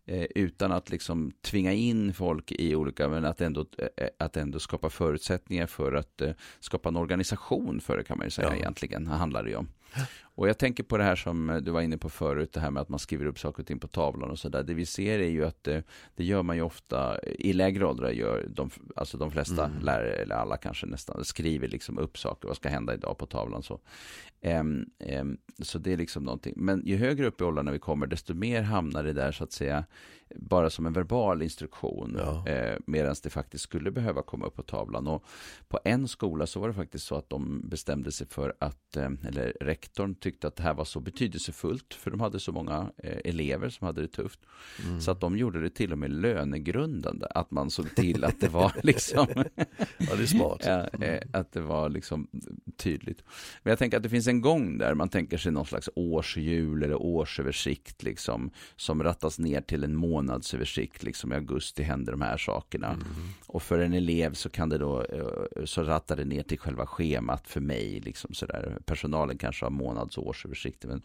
[0.05, 4.59] eh, utan att liksom tvinga in folk i olika, men att ändå, eh, att ändå
[4.59, 8.57] skapa förutsättningar för att eh, skapa en organisation för det kan man ju säga Ja.
[8.57, 9.69] egentligen, handlar det ju om.
[10.37, 12.71] Och jag tänker på det här som eh, du var inne på förut, det här
[12.71, 14.63] med att man skriver upp saker och ting på tavlan och sådär.
[14.63, 15.81] Det vi ser är ju att eh,
[16.17, 19.83] det gör man ju ofta, i lägre åldrar gör de, alltså de flesta Mm.
[19.83, 23.63] lärare, eller alla kanske nästan, skriver liksom upp saker, vad ska hända idag på tavlan
[23.63, 23.81] så.
[24.41, 26.55] Ehm, ehm, så det är liksom någonting.
[26.57, 29.53] Men ju högre upp i åldrarna vi kommer, desto mer hamnar det där så att
[29.53, 29.85] säga
[30.37, 32.17] bara som en verbal instruktion.
[32.19, 32.49] Ja.
[32.49, 35.07] Eh, Medan det faktiskt skulle behöva komma upp på tavlan.
[35.07, 35.25] Och
[35.69, 39.11] på en skola så var det faktiskt så att de bestämde sig för att, eh,
[39.29, 43.19] eller rektorn tyckte att det här var så betydelsefullt, för de hade så många eh,
[43.25, 44.41] elever som hade det tufft.
[44.85, 45.01] Mm.
[45.01, 48.49] Så att de gjorde det till och med lönegrundande, att man såg till att det
[48.49, 49.27] var liksom
[49.99, 50.67] Ja, det är smart.
[50.67, 52.29] Eh, att det var liksom
[52.77, 53.23] tydligt.
[53.63, 56.83] Men jag tänker att det finns en gång där man tänker sig någon slags årshjul
[56.83, 61.03] eller årsöversikt liksom som rattas ner till en månadsöversikt.
[61.03, 62.89] Liksom i augusti händer de här sakerna.
[62.89, 63.05] Mm.
[63.47, 66.87] Och för en elev så kan det då eh, så rattar det ner till själva
[66.87, 68.01] schemat för mig.
[68.01, 68.79] Liksom sådär.
[68.85, 71.03] Personalen kanske har månads och årsöversikter men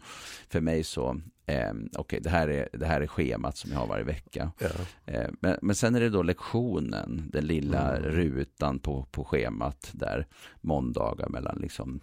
[0.48, 3.86] för mig så eh, okej det, här är, det här är schemat som jag har
[3.86, 4.52] varje vecka.
[4.58, 4.68] Ja.
[5.04, 8.02] Eh, Men, men sen är det då lektionen, den lilla Mm.
[8.10, 10.26] rutan på, på schemat där
[10.60, 12.00] måndagar mellan liksom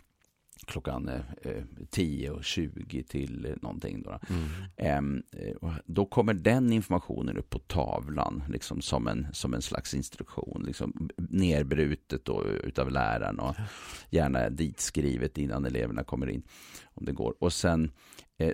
[0.67, 1.09] klockan
[1.41, 4.03] eh, 10 och 20 till eh, någonting.
[4.03, 4.19] Då.
[4.29, 4.47] Mm.
[4.77, 9.93] Ehm, eh, då kommer den informationen upp på tavlan liksom som, en, som en slags
[9.93, 10.63] instruktion.
[10.65, 13.55] Liksom nerbrutet då, utav läraren och
[14.09, 16.43] gärna ditskrivet innan eleverna kommer in.
[16.93, 17.35] Om det går.
[17.39, 17.89] Och sen eh,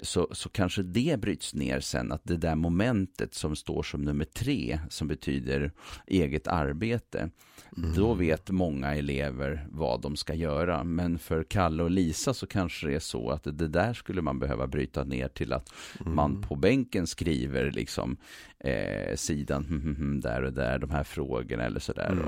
[0.02, 4.26] så, så kanske det bryts ner sen att det där momentet som står som nummer
[4.26, 5.72] tre som betyder
[6.08, 7.30] eget arbete.
[7.78, 7.94] Mm.
[7.96, 10.84] Då vet många elever vad de ska göra.
[10.84, 14.40] Men för Kalle och Lisa så kanske det är så att det där skulle man
[14.40, 16.16] behöva bryta ner till att Mm.
[16.16, 18.18] man på bänken skriver liksom
[18.60, 22.12] eh, sidan där och där, de här frågorna eller sådär.
[22.12, 22.28] Mm.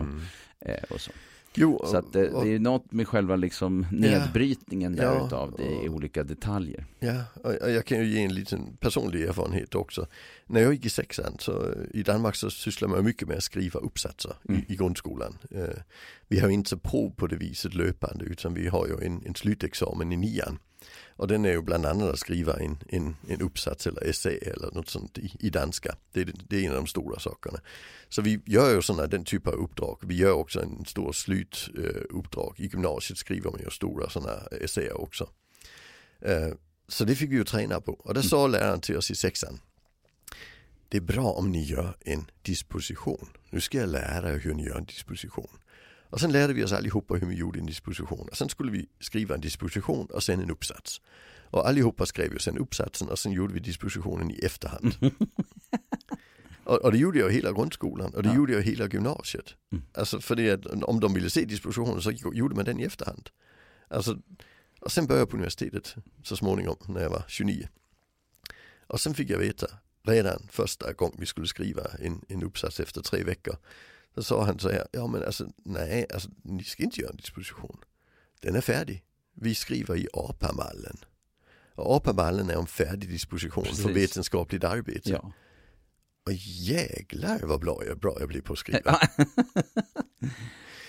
[0.60, 1.12] Och, eh, och så.
[1.58, 5.54] Jo, så att det, och- det är något med själva liksom nedbrytningen där Ja, utav
[5.58, 6.86] det i olika detaljer.
[7.00, 10.08] Ja, och jag kan ju ge en liten personlig erfarenhet också.
[10.46, 13.80] När jag gick i sexan så i Danmark så sysslar man mycket med att skriva
[13.80, 14.62] uppsatser Mm.
[14.68, 15.38] i, i grundskolan.
[15.52, 15.64] Eh,
[16.28, 19.36] vi har ju inte prov på det viset löpande utan vi har ju en, en
[19.36, 20.60] slutexamen i nian.
[21.18, 24.72] Och den är ju bland annat att skriva en, en, en uppsats eller essä eller
[24.72, 25.96] något sånt i, i danska.
[26.12, 27.60] Det är, det är en av de stora sakerna.
[28.10, 29.98] Så vi gör ju sådana, den typen av uppdrag.
[30.02, 32.56] Vi gör också en stor slutuppdrag.
[32.60, 35.30] Øh, I gymnasiet skriver man ju stora sådana essäer också.
[36.22, 36.54] Eh, øh,
[36.90, 37.92] så det fick vi ju träna på.
[37.92, 39.60] Och det sa läraren till oss i sexan.
[40.90, 43.30] Det är bra om ni gör en disposition.
[43.50, 45.58] Nu ska jag lära er hur ni gör en disposition.
[46.16, 48.28] Och sen lärde vi oss allihopa hur vi gjorde en disposition.
[48.32, 51.02] Och sen skulle vi skriva en disposition och sen en uppsats.
[51.50, 54.96] Och allihopa skrev ju sen uppsatsen och sen gjorde vi dispositionen i efterhand.
[56.64, 58.36] och, och det gjorde jag hela grundskolan och det Ja.
[58.36, 59.56] gjorde jag hela gymnasiet.
[59.72, 59.84] Mm.
[59.94, 63.30] Alltså för det att om de ville se dispositionen så gjorde man den i efterhand.
[63.88, 64.18] Alltså,
[64.82, 67.68] och sen började jag på universitetet så småningom när jag var 29.
[68.88, 69.68] Och sen fick jag veta
[70.04, 73.56] redan första gången vi skulle skriva en, en uppsats efter tre veckor.
[74.16, 77.18] Så sa han så här, ja men alltså nej, alltså, ni ska inte göra en
[77.18, 77.78] disposition.
[78.42, 79.04] Den är färdig.
[79.34, 80.98] Vi skriver i APA-mallen.
[81.76, 83.96] Och APA-mallen är en färdig disposition för Precis.
[83.96, 85.10] vetenskapligt arbete.
[85.10, 85.32] Ja.
[86.26, 89.00] Och jäklar vad bra jag, bra jag blir på att skriva.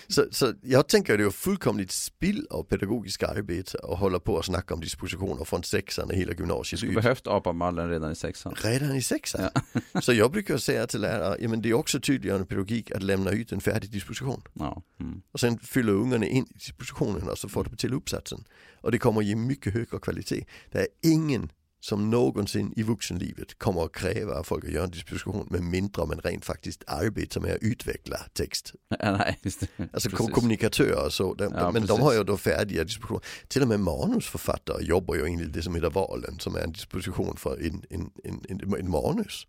[0.09, 4.45] Så, så jag tänker det är fullkomligt spill av pedagogiska arbete och hålla på och
[4.45, 6.81] snacka om dispositioner från sexan i hela gymnasiet.
[6.81, 8.53] Du behövt apamallen redan i sexan.
[8.57, 9.49] Redan i sexan?
[9.93, 10.01] Ja.
[10.01, 13.31] så jag brukar säga till lärare, ja men det är också tydligare pedagogik att lämna
[13.31, 14.41] ut en färdig disposition.
[14.53, 14.81] Ja.
[14.99, 15.21] Mm.
[15.31, 18.43] Och sen fyller ungarna in dispositionerna så får de till uppsatsen.
[18.81, 20.45] Och det kommer ge mycket högre kvalitet.
[20.71, 21.49] Det är ingen
[21.87, 26.11] som någonsin i vuxenlivet kommer att kräva att folk gör en disposition med mindre om
[26.11, 28.73] en rent faktiskt arbete med att utveckla text.
[28.99, 29.67] nej, just det.
[29.93, 30.29] Alltså precis.
[30.29, 31.89] kommunikatörer så, de, ja, men precis.
[31.89, 33.23] de har ju då färdiga dispositioner.
[33.47, 37.37] Till och med manusförfattare jobbar ju enligt det som heter valen som är en disposition
[37.37, 39.47] för en, en, en, en, manus.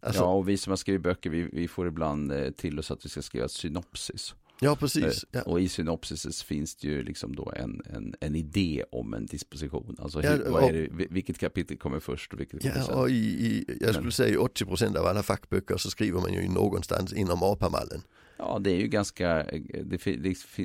[0.00, 2.90] Alltså, ja, och vi som har skrivit böcker, vi, vi får ibland eh, till oss
[2.90, 4.34] att vi ska skriva synopsis.
[4.60, 5.24] Ja, precis.
[5.30, 5.42] Ja.
[5.42, 9.96] Och i synopsis finns det ju liksom då en, en, en idé om en disposition.
[9.98, 12.94] Alltså hur, ja, och, det, vilket kapitel kommer först och vilket kommer ja, sen.
[12.94, 16.48] Och i, i, jag skulle säga i 80% av alla fackböcker så skriver man ju
[16.48, 18.02] någonstans inom APA-mallen.
[18.36, 19.46] Ja, det är ju ganska,
[19.84, 20.04] det,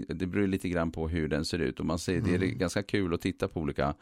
[0.07, 1.79] det, beror lite grann på hur den ser ut.
[1.79, 2.23] Och man ser, mm.
[2.23, 2.57] det är mm.
[2.57, 3.95] ganska kul att titta på olika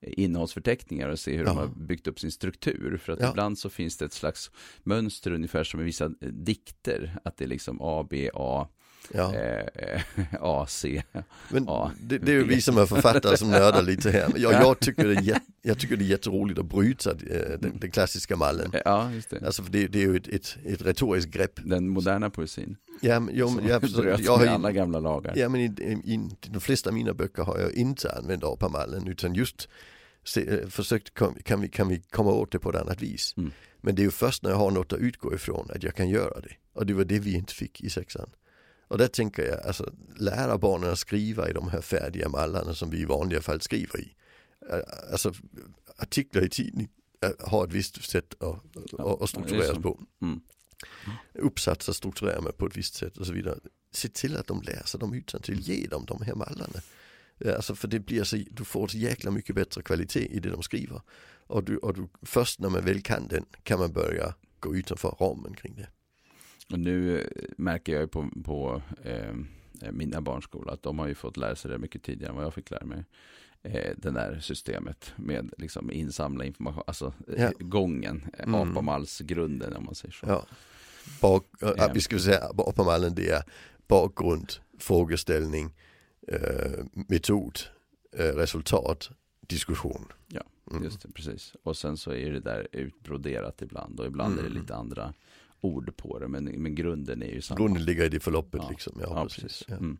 [0.00, 1.44] innehållsförteckningar och se hur ja.
[1.44, 2.96] de har byggt upp sin struktur.
[2.96, 3.30] För att ja.
[3.30, 4.50] ibland så finns det ett slags
[4.82, 7.18] mönster ungefär som i vissa dikter.
[7.24, 8.68] Att det är liksom A, B, A,
[9.10, 9.34] Ja.
[9.34, 10.00] Eh,
[10.40, 10.84] AC.
[11.48, 14.32] Men A, det, det, är ju vi som är författare som nördar lite här.
[14.36, 17.16] Jag, jag, tycker, det är, jag tycker det är jätteroligt att bryta eh,
[17.60, 18.72] den, den, klassiska mallen.
[18.84, 19.46] Ja, just det.
[19.46, 21.60] Alltså för det, det är ju ett, ett, ett retoriskt grepp.
[21.64, 22.76] Den moderna poesin.
[23.00, 25.32] Ja, men, jo, som jag, så, jag har alla gamla lagar.
[25.36, 29.08] Ja, men i, i, i, de flesta av mina böcker har jag inte använt APA-mallen
[29.08, 29.68] utan just
[30.24, 33.34] se, eh, försökt, kan vi, kan vi komma åt det på ett annat vis.
[33.36, 33.50] Mm.
[33.80, 36.08] Men det är ju först när jag har något att utgå ifrån att jag kan
[36.08, 36.54] göra det.
[36.72, 38.30] Och det var det vi inte fick i sexan.
[38.92, 42.90] Och där tänker jag, alltså lära barnen att skriva i de här färdiga mallarna som
[42.90, 44.14] vi i vanliga fall skriver i.
[45.12, 45.32] Alltså
[45.96, 46.88] artiklar i tidning
[47.38, 48.64] har ett visst sätt att,
[48.98, 50.00] ja, att struktureras på.
[50.22, 50.40] Mm.
[51.34, 53.58] Uppsatser strukturerar man på ett visst sätt och så vidare.
[53.92, 56.80] Se till att de läser dem utan till, ge dem de här mallarna.
[57.56, 60.62] Alltså för det blir så, du får så jäkla mycket bättre kvalitet i det de
[60.62, 61.00] skriver.
[61.46, 65.16] Och, du, och du, först när man väl kan den kan man börja gå utanför
[65.20, 65.88] ramen kring det.
[66.72, 69.34] Och nu eh, märker jag på, på eh,
[69.92, 72.44] mina barns skola att de har ju fått lära sig det mycket tidigare än vad
[72.44, 73.04] jag fick lära mig.
[73.62, 77.50] Eh, det där systemet med liksom insamla information, alltså eh, ja.
[77.58, 78.54] gången, eh, mm.
[78.54, 80.26] apamalsgrunden om man säger så.
[80.28, 80.46] Ja.
[81.20, 83.42] Bak, äh, vi ska säga apamallen det är
[83.86, 85.74] bakgrund, frågeställning,
[86.28, 87.58] eh, metod,
[88.12, 90.12] resultat, diskussion.
[90.28, 90.84] Ja, mm.
[90.84, 91.54] just det, precis.
[91.62, 94.38] Och sen så är det där utbroderat ibland och ibland mm.
[94.38, 94.62] är det mm.
[94.62, 95.14] lite andra
[95.62, 97.58] ord på det men, men grunden är ju samma.
[97.58, 98.70] Grunden ligger i det förloppet ja.
[98.70, 98.98] liksom.
[99.00, 99.42] Ja, ja precis.
[99.42, 99.66] precis.
[99.68, 99.76] Ja.
[99.76, 99.98] Mm.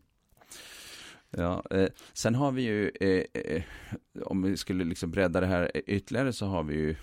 [1.37, 3.63] Ja, eh, sen har vi ju, eh, eh,
[4.25, 6.95] om vi skulle liksom bredda det här ytterligare så har vi ju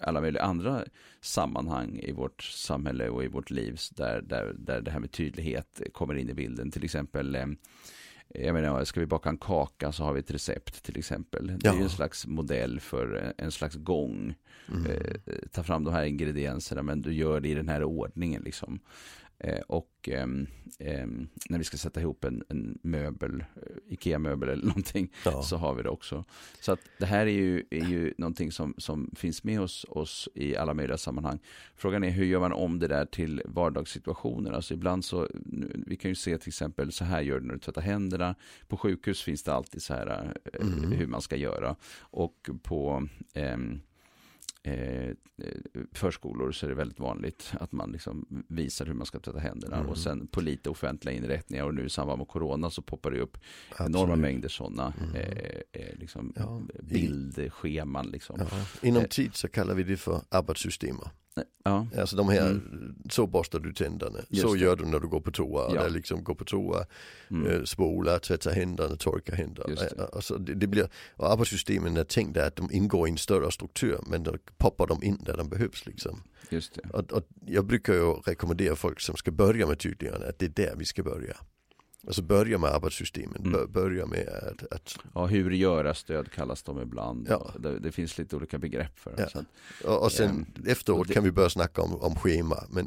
[0.00, 0.84] alla möjliga andra
[1.20, 5.82] sammanhang i vårt samhälle och i vårt liv där, där, där det här med tydlighet
[5.92, 6.70] kommer in i bilden.
[6.70, 7.46] Till exempel eh,
[8.34, 11.46] jag menar, ska vi baka en kaka så har vi ett recept till exempel.
[11.46, 11.74] Det ja.
[11.74, 14.34] är en slags modell för en slags gång.
[14.68, 14.86] Mm.
[14.86, 18.80] Eh, ta fram de här ingredienserna men du gör det i den här ordningen liksom.
[19.40, 20.26] Eh, och eh,
[21.48, 25.42] när vi ska sätta ihop en, en möbel, eh, Ikea-möbel eller någonting, ja.
[25.42, 26.24] så har vi det också.
[26.60, 30.28] Så att det här är ju, är ju någonting som, som finns med hos oss
[30.34, 31.38] i alla möjliga sammanhang.
[31.76, 34.52] Frågan är hur gör man om det där till vardagssituationer?
[34.52, 35.28] Alltså ibland så,
[35.86, 38.34] vi kan ju se till exempel så här gör du när du tvättar händerna.
[38.68, 40.92] På sjukhus finns det alltid så här eh, mm.
[40.92, 41.76] hur man ska göra.
[42.00, 43.56] Och på eh,
[44.62, 45.14] eh,
[45.92, 49.76] förskolor så är det väldigt vanligt att man liksom visar hur man ska tvätta händerna
[49.76, 49.88] mm.
[49.88, 53.20] och sen på lite offentliga inrättningar och nu i samband med corona så poppar det
[53.20, 53.38] upp
[53.70, 53.96] Absolut.
[53.96, 55.14] enorma mängder sådana mm.
[55.14, 56.62] eh, eh liksom ja.
[56.82, 58.06] bildscheman.
[58.06, 58.36] Liksom.
[58.50, 58.66] Ja.
[58.88, 61.08] Inom eh, tid så kallar vi det för arbetssystemer.
[61.64, 61.86] Ja.
[61.98, 62.94] Alltså de här, mm.
[63.10, 64.60] så borstar du tänderna, Just så det.
[64.60, 65.88] gör du när du går på toa, ja.
[65.88, 66.86] liksom går på toa,
[67.30, 67.46] mm.
[67.46, 69.74] eh, spola, tvätta händerna, torka händerna.
[69.74, 70.08] Det.
[70.12, 73.98] Alltså det, det, blir, och arbetssystemen är tänkta att de ingår i en större struktur
[74.06, 76.22] men då poppar de in där de behövs liksom.
[76.50, 76.78] Just.
[76.92, 80.66] Och, och jag brukar ju rekommendera folk som ska börja med tydliggörande att det är
[80.66, 81.36] där vi ska börja.
[82.06, 83.72] Alltså börja med arbetssystemen, mm.
[83.72, 84.98] börja med att, att...
[85.14, 87.26] Ja, hur göra stöd kallas de ibland.
[87.30, 87.50] Ja.
[87.58, 89.30] Det, det, finns lite olika begrepp för det.
[89.34, 89.40] Ja.
[89.84, 91.14] och, och sen ähm, efteråt det...
[91.14, 92.64] kan vi börja snacka om, om schema.
[92.70, 92.86] Men,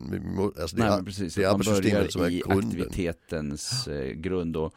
[0.59, 2.67] alltså det, Nej, men precis, det är arbetssystemet som är grunden.
[2.67, 4.57] aktivitetens eh, grund.
[4.57, 4.71] Och eh,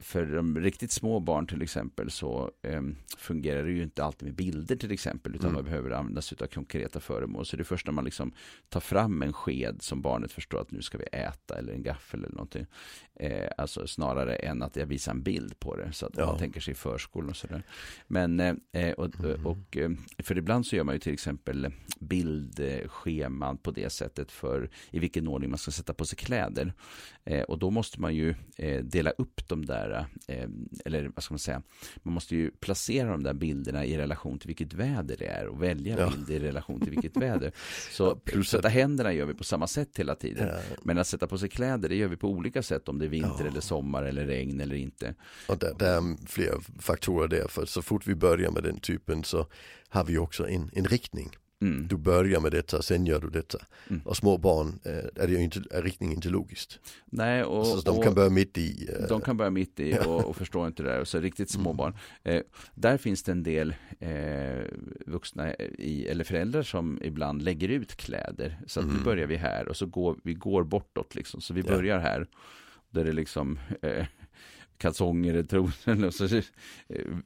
[0.00, 2.82] för de riktigt små barn till exempel så eh,
[3.18, 5.54] fungerar det ju inte alltid med bilder till exempel utan mm.
[5.54, 7.46] man behöver använda sig av konkreta föremål.
[7.46, 8.32] Så det är först när man liksom
[8.68, 12.24] tar fram en sked som barnet förstår att nu ska vi äta eller en gaffel
[12.24, 12.66] eller någonting.
[13.14, 16.26] Eh, alltså snarare än att jag visar en bild på det så att ja.
[16.26, 17.62] man tänker sig i förskolan och sådär.
[18.06, 19.46] Men eh, eh och, mm.
[19.46, 24.70] och, eh, för ibland så gör man ju till exempel bildscheman på det sättet för
[24.90, 26.72] i vilken ordning man ska sätta på sig kläder.
[27.24, 30.48] Eh, och då måste man ju eh, dela upp de där, eh,
[30.84, 31.62] eller vad ska man säga,
[32.02, 35.62] man måste ju placera de där bilderna i relation till vilket väder det är och
[35.62, 36.10] välja ja.
[36.10, 37.52] bilder i relation till vilket väder.
[37.90, 40.48] Så ja, sätta händerna gör vi på samma sätt hela tiden.
[40.48, 40.76] Ja.
[40.82, 43.08] Men att sätta på sig kläder, det gör vi på olika sätt om det är
[43.08, 45.14] vinter eller sommar eller regn eller inte.
[45.48, 49.24] Och det, det är fler faktorer där, för så fort vi börjar med den typen
[49.24, 49.46] så
[49.88, 51.30] har vi också en, en riktning.
[51.62, 51.86] Mm.
[51.88, 53.58] Du börjar med detta, sen gör du detta.
[53.90, 54.02] Mm.
[54.04, 54.78] Och små barn
[55.16, 56.80] är det ju inte, är riktningen inte logiskt.
[57.04, 58.88] Nej, och, så de kan börja mitt i.
[58.88, 61.00] Eh, de kan börja mitt i och, och förstå inte det där.
[61.00, 61.76] Och så riktigt små mm.
[61.76, 61.96] barn.
[62.22, 62.42] Eh,
[62.74, 64.64] där finns det en del eh,
[65.06, 68.60] vuxna i, eller föräldrar som ibland lägger ut kläder.
[68.66, 69.04] Så att nu mm.
[69.04, 71.40] börjar vi här och så går vi går bortåt liksom.
[71.40, 72.26] Så vi börjar här.
[72.90, 74.06] Där det liksom eh,
[74.82, 76.42] kalsonger, trosor, och så eh,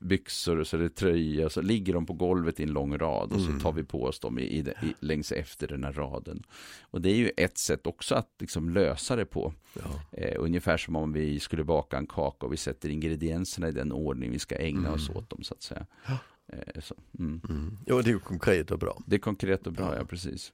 [0.00, 1.46] byxor och så är det tröja.
[1.46, 3.60] Och så ligger de på golvet i en lång rad och så mm.
[3.60, 6.42] tar vi på oss dem i, i, i, längs efter den här raden.
[6.80, 9.52] Och det är ju ett sätt också att liksom lösa det på.
[9.74, 10.18] Ja.
[10.18, 13.92] Eh, ungefär som om vi skulle baka en kaka och vi sätter ingredienserna i den
[13.92, 14.92] ordning vi ska ägna mm.
[14.92, 15.86] oss åt dem så att säga.
[16.06, 16.18] Ja.
[16.52, 17.40] Eh, så, mm.
[17.48, 17.76] Mm.
[17.86, 19.02] Jo, det är konkret och bra.
[19.06, 20.52] Det är konkret och bra, ja, ja precis.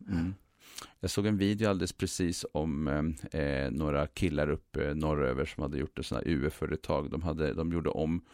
[1.00, 5.78] Jag såg en video alldeles precis om eh, eh, några killar uppe norröver som hade
[5.78, 7.10] gjort ett sådant här UF-företag.
[7.10, 8.24] De, hade, de gjorde om,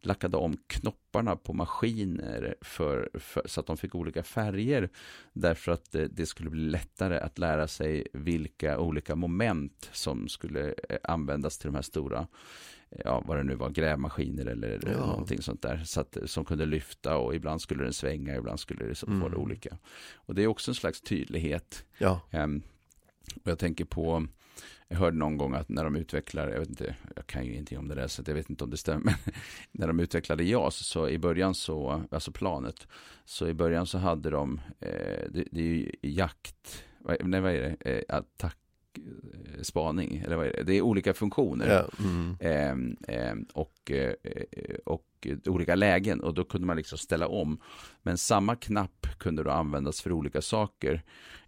[0.00, 4.88] lackade om knopparna på maskiner för, för, så att de fick olika färger.
[5.32, 10.74] Därför att det, det, skulle bli lättare att lära sig vilka olika moment som skulle
[10.88, 12.26] eh, användas till de här stora
[13.04, 15.06] ja, vad det nu var, grävmaskiner eller ja.
[15.06, 15.82] någonting sånt där.
[15.84, 19.20] Så att, som kunde lyfta och ibland skulle den svänga, ibland skulle det mm.
[19.20, 19.78] vara olika.
[20.14, 21.84] Och det är också en slags tydlighet.
[21.98, 22.20] Ja.
[22.30, 22.62] Um,
[23.44, 24.26] och jag tänker på,
[24.88, 27.78] jag hörde någon gång att när de utvecklar, jag vet inte, jag kan ju ingenting
[27.78, 29.14] om det där så jag vet inte om det stämmer,
[29.72, 32.86] när de utvecklade JAS så i början så, alltså planet,
[33.24, 36.84] så i början så hade de, eh, det, det, är ju jakt,
[37.20, 38.56] nej vad är det, eh, attack
[39.62, 40.62] spaning, eller vad är det?
[40.62, 41.68] Det är olika funktioner.
[41.68, 42.36] Ja, mm.
[42.40, 44.14] eh, eh, och, eh,
[44.84, 47.60] och olika lägen och då kunde man liksom ställa om.
[48.02, 51.02] Men samma knapp kunde då användas för olika saker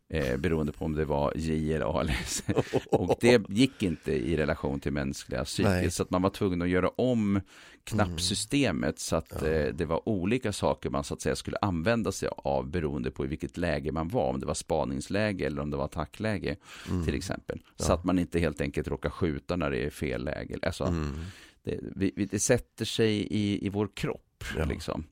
[0.09, 2.07] eh, beroende på om det var J eller A
[2.90, 6.68] och det gick inte i relation till mänskliga psyket så att man var tvungen att
[6.68, 7.40] göra om
[7.85, 8.97] knappsystemet mm.
[8.97, 9.49] så att ja.
[9.49, 13.24] eh, det var olika saker man så att säga skulle använda sig av beroende på
[13.24, 16.57] i vilket läge man var, om det var spaningsläge eller om det var attackläge
[16.91, 17.05] mm.
[17.05, 17.62] till exempel.
[17.76, 17.85] Ja.
[17.85, 20.59] Så att man inte helt enkelt råkar skjuta när det är fel läge.
[20.62, 21.24] Alltså, mm.
[21.62, 24.45] det, vi, det sätter sig i, i vår kropp.
[24.59, 24.64] Ja.
[24.64, 25.05] Liksom.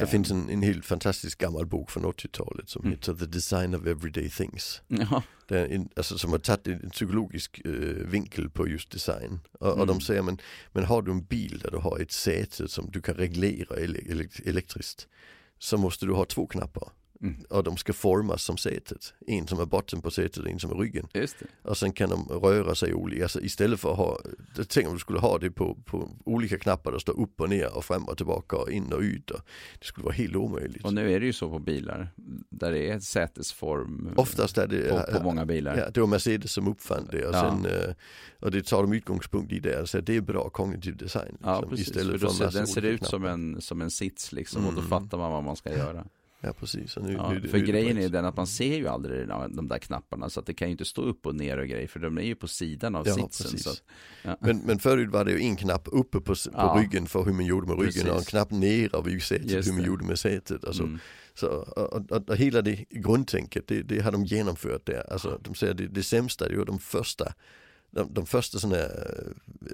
[0.00, 2.92] Det finns en, en helt fantastisk gammal bok från 80-talet som mm.
[2.92, 4.82] heter The Design of Everyday Things.
[4.88, 5.22] Ja.
[5.48, 9.40] En, alltså, som har tagit en psykologisk uh, vinkel på just design.
[9.60, 9.80] Och, mm.
[9.80, 10.00] och, de mm.
[10.00, 10.38] säger, men,
[10.72, 14.28] men har du en bil där du har ett säte som du kan reglera ele
[14.44, 15.08] elektriskt
[15.58, 16.88] så måste du ha två knappar.
[17.22, 17.36] Mm.
[17.48, 19.14] Och de ska formas som sätet.
[19.26, 21.06] En som är botten på sätet och en som är ryggen.
[21.62, 23.22] Och sen kan de röra sig olika.
[23.22, 24.18] Alltså istället för att ha,
[24.68, 27.76] tänk om du skulle ha det på, på olika knappar, där står upp och ner
[27.76, 29.30] och fram och tillbaka och in och ut.
[29.30, 29.40] Och
[29.78, 30.84] det skulle vara helt omöjligt.
[30.84, 32.08] Och nu är det ju så på bilar,
[32.48, 35.76] där det är sätesform Oftast är det, på, på många bilar.
[35.76, 37.94] Ja, det var Mercedes som uppfann det och, sen, ja.
[38.40, 39.86] och det tar de utgångspunkt i det.
[39.86, 41.38] Så det är bra kognitiv design.
[41.42, 41.88] Ja, liksom, precis.
[41.88, 44.68] Istället för, för den ser ut som en, som en sits liksom mm.
[44.68, 44.90] och då mm.
[44.90, 46.04] fattar man vad man ska göra.
[46.44, 46.96] Ja precis.
[46.96, 49.78] Nu, ja, nu, för nu, grejen är den att man ser ju aldrig de där
[49.78, 52.18] knapparna så att det kan ju inte stå upp och ner och grejer för de
[52.18, 53.58] är ju på sidan av ja, sitsen.
[53.58, 53.82] Så att,
[54.22, 54.36] ja.
[54.40, 57.46] men, men förut var det ju en knapp uppe på, på ryggen för hur man
[57.46, 58.10] gjorde med ryggen precis.
[58.10, 60.64] och en knapp nere vid sätet hur man gjorde med sätet.
[60.64, 60.98] Alltså, mm.
[61.34, 65.12] så, och, och, och, hela det grundtänket det, det, har de genomfört där.
[65.12, 67.32] Alltså, de säger det, det sämsta det var de första,
[67.90, 69.24] de, de första sådana här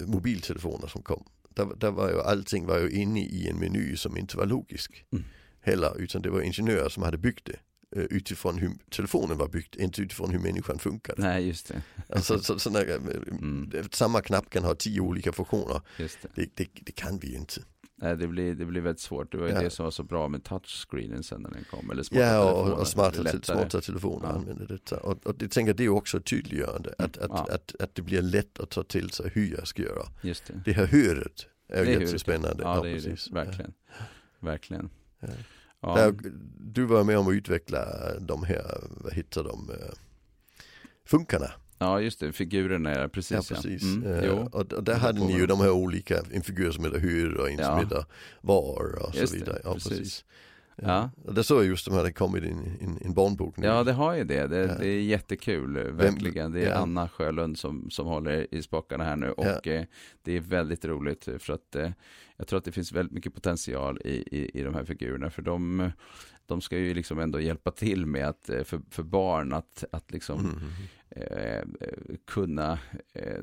[0.00, 1.24] eh, mobiltelefoner som kom.
[1.48, 5.04] Där, där var ju allting var ju inne i en meny som inte var logisk.
[5.12, 5.24] Mm
[5.68, 7.58] heller utan det var ingenjörer som hade byggt det
[8.00, 11.14] eh, utifrån hur telefonen var byggd, inte utifrån hur människan funkar.
[11.18, 11.82] Nej, just det.
[12.08, 12.96] Alltså, så, så när,
[13.30, 13.70] mm.
[13.90, 15.80] Samma knapp kan ha tio olika funktioner.
[15.98, 16.28] Just det.
[16.34, 17.60] Det, det, det kan vi ju inte.
[18.00, 19.32] Nej, det blir, det blir väldigt svårt.
[19.32, 19.60] Det var ju ja.
[19.60, 21.90] det som var så bra med touchscreenen sen när den kom.
[21.90, 24.34] Eller smarta ja, och, och smarta, smarta telefoner ja.
[24.34, 24.96] använder detta.
[24.96, 26.94] Och, och det tänker det är också tydliggörande.
[26.98, 27.48] Att, att, ja.
[27.50, 30.02] att, att, det blir lätt att ta till sig hur jag ska göra.
[30.22, 30.62] Just det.
[30.64, 32.62] det här höret är ju jättespännande.
[32.62, 33.30] Ja, det är det.
[33.30, 33.72] Verkligen.
[34.40, 34.90] Verkligen.
[35.80, 35.94] Ja.
[35.96, 36.14] Där,
[36.60, 37.84] du var med om att utveckla
[38.20, 39.94] de här, vad heter de, eh,
[41.06, 41.50] funkarna.
[41.78, 43.50] Ja, just det, figurerna, ja, precis.
[43.50, 43.82] Ja, precis.
[43.82, 44.48] Mm, Eh, jo.
[44.52, 47.58] och, där hade ni ju de här olika, en figur som heter hur och en
[47.58, 47.64] Ja.
[47.64, 48.04] som heter
[48.40, 49.60] var och så vidare.
[49.64, 49.88] Ja, precis.
[49.88, 50.24] precis.
[50.82, 51.10] Ja.
[51.32, 52.50] Det såg jag just de här, det kommit i
[53.04, 53.66] en, barnbok nu.
[53.66, 54.46] Ja, det har ju det.
[54.46, 54.74] Det, Ja.
[54.78, 56.52] det är jättekul, verkligen.
[56.52, 56.74] Det är ja.
[56.74, 59.84] Anna Sjölund som, som håller i spakarna här nu och eh,
[60.22, 61.90] det är väldigt roligt för att eh,
[62.36, 65.42] jag tror att det finns väldigt mycket potential i, i, i de här figurerna för
[65.42, 65.90] de,
[66.46, 70.12] de ska ju liksom ändå hjälpa till med att eh, för, för barn att, att
[70.12, 70.58] liksom Mm
[71.18, 71.62] eh,
[72.26, 72.78] kunna
[73.14, 73.40] eh,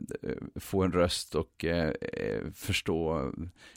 [0.55, 3.31] få en röst och eh, eh, förstå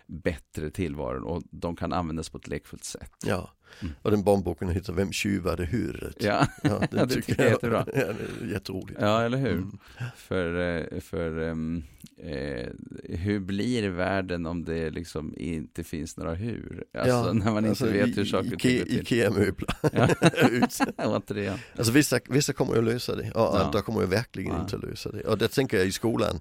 [0.07, 3.13] bättre tillvaron och de kan användas på ett lekfullt sätt.
[3.25, 3.51] Ja,
[3.81, 3.95] Mm.
[4.03, 6.17] och den barnboken heter Vem tjuvade huret?
[6.21, 7.87] Ja, ja det tycker jag är jättebra.
[7.95, 8.01] Ja,
[8.41, 8.99] det är jätteroligt.
[9.01, 9.53] ja eller hur?
[9.53, 9.79] Mm.
[10.17, 11.83] För, eh, för ehm,
[12.23, 12.67] eh,
[13.05, 16.85] hur blir världen om det liksom inte finns några hur?
[16.99, 18.99] Alltså Ja, när man inte alltså, vet i- hur saker och ting går till.
[19.01, 19.69] Ikea-möbler.
[19.93, 20.09] Ja.
[20.51, 20.79] Ut.
[20.97, 21.59] Återigen.
[21.77, 23.59] Alltså vissa, vissa kommer ju att lösa det och Ja.
[23.65, 24.61] andra kommer ju verkligen Ja.
[24.61, 25.21] inte att lösa det.
[25.21, 26.41] Och det tänker jag i skolan,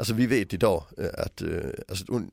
[0.00, 1.48] alltså vi vet idag eh, att eh,
[1.88, 2.30] alltså, un-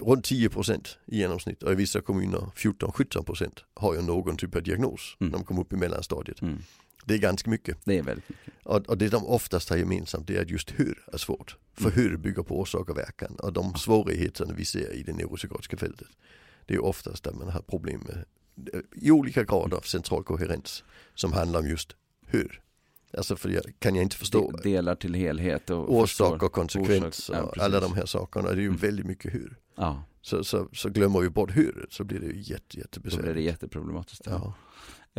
[0.00, 5.16] runt 10% i genomsnitt och i vissa kommuner 14-17% har ju någon typ av diagnos
[5.20, 5.30] Mm.
[5.30, 6.42] när de kommer upp i mellanstadiet.
[6.42, 6.58] Mm.
[7.04, 7.78] Det är ganska mycket.
[7.84, 8.54] Det är väldigt mycket.
[8.64, 11.56] Och, och det de oftast har gemensamt det är att just hur är svårt.
[11.74, 11.94] För Mm.
[11.94, 16.08] hur bygger på orsak och verkan och de svårigheterna vi ser i det neuropsykiatriska fältet.
[16.66, 18.24] Det är oftast där man har problem med
[18.74, 20.84] eh, i olika grad av central koherens
[21.14, 21.96] som handlar om just
[22.26, 22.60] hur.
[23.16, 27.30] Alltså för jag, kan jag inte förstå De- Delar till helhet och orsak och konsekvens
[27.30, 27.62] orsak, ja, och precis.
[27.64, 28.48] alla de här sakerna.
[28.48, 28.76] Det är ju Mm.
[28.76, 29.56] väldigt mycket hur.
[29.76, 32.76] Ja, Så, så, så glömmer vi bort hur så blir det ju jätte, då blir
[32.76, 33.44] det jättebesvärligt.
[33.46, 34.22] jätteproblematiskt.
[34.26, 34.54] Ja.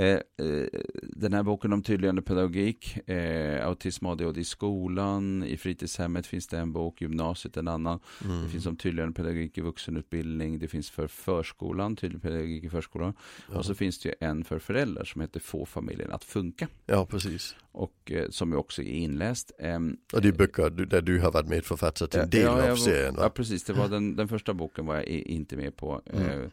[0.02, 0.08] Eh,
[0.47, 0.66] eh,
[1.04, 6.47] den här boken om tydliggörande pedagogik, eh, autism och ADHD i skolan, i fritidshemmet finns
[6.47, 7.99] det en bok, gymnasiet en annan.
[8.26, 8.43] Mm.
[8.43, 13.14] Det finns om tydliggörande pedagogik i vuxenutbildning, det finns för förskolan, tydlig pedagogik i förskolan.
[13.52, 13.58] ja.
[13.58, 16.68] Och så finns det ju en för föräldrar som heter Få familjen att funka.
[16.86, 17.56] ja, precis.
[17.72, 19.52] Och eh, som ju också är inläst.
[19.60, 22.76] Ehm, Och det är böcker där du har varit medförfattare till en del ja, av
[22.76, 23.30] serien Ja, va?
[23.30, 23.64] precis.
[23.64, 26.02] Det var den, den första boken var jag inte med på.
[26.14, 26.49] Mm.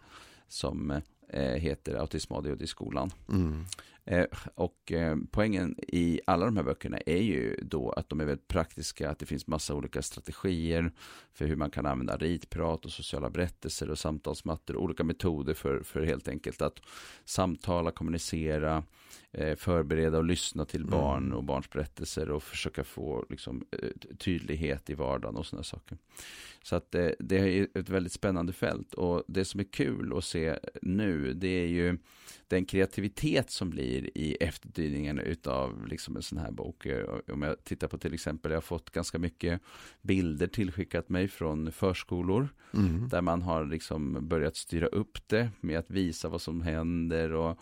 [0.49, 0.99] som eh,
[1.33, 3.11] heter Autism ADHD i skolan.
[3.29, 3.65] Mm.
[4.11, 8.25] Eh, och eh, poängen i alla de här böckerna är ju då att de är
[8.25, 10.93] väldigt praktiska, att det finns massa olika strategier
[11.33, 16.03] för hur man kan använda ritprat och sociala berättelser och samtalsmattor, olika metoder för, för
[16.03, 16.81] helt enkelt att
[17.25, 18.83] samtala, kommunicera, eh,
[19.57, 20.91] förbereda och lyssna till Mm.
[20.91, 25.99] barn och barns berättelser och försöka få liksom, eh, tydlighet i vardagen och sådana saker.
[26.63, 30.25] Så att eh, det är ett väldigt spännande fält och det som är kul att
[30.25, 31.99] se nu det är ju
[32.49, 36.87] den kreativitet som blir i efterdyningarna utav liksom en sån här bok.
[36.87, 39.61] Eh, Om jag tittar på till exempel, jag har fått ganska mycket
[40.03, 43.09] bilder tillskickat mig från förskolor Mm.
[43.09, 47.51] där man har liksom börjat styra upp det med att visa vad som händer och
[47.51, 47.57] eh,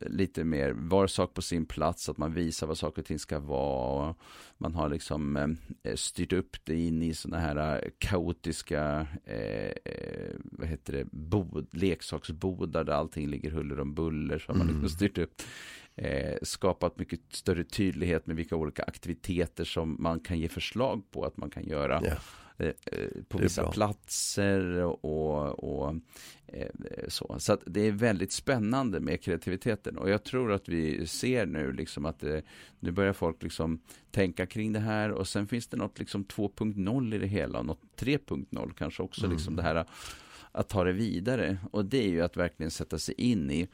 [0.00, 3.38] lite mer var sak på sin plats, att man visar vad saker och ting ska
[3.40, 4.14] vara.
[4.58, 5.36] Man har liksom
[5.82, 11.04] eh, styrt upp det in i sådana här eh, kaotiska eh, eh, vad heter det,
[11.12, 14.38] bod, leksaksbodar där allting ligger huller om buller.
[14.38, 14.80] Så har man Mm.
[14.82, 15.42] liksom styrt upp
[15.96, 21.24] eh, skapat mycket större tydlighet med vilka olika aktiviteter som man kan ge förslag på
[21.24, 22.14] att man kan göra Ja.
[22.60, 23.72] Eh, eh, på vissa bra.
[23.72, 25.94] platser och, och
[26.46, 26.68] eh,
[27.08, 27.36] så.
[27.38, 32.06] Så det är väldigt spännande med kreativiteten och jag tror att vi ser nu liksom
[32.06, 32.42] att det,
[32.80, 33.80] nu börjar folk liksom
[34.10, 37.66] tänka kring det här och sen finns det något liksom 2.0 i det hela och
[37.66, 39.36] något 3.0 kanske också Mm.
[39.36, 39.84] liksom det här
[40.52, 43.68] att ta det vidare och det är ju att verkligen sätta sig in i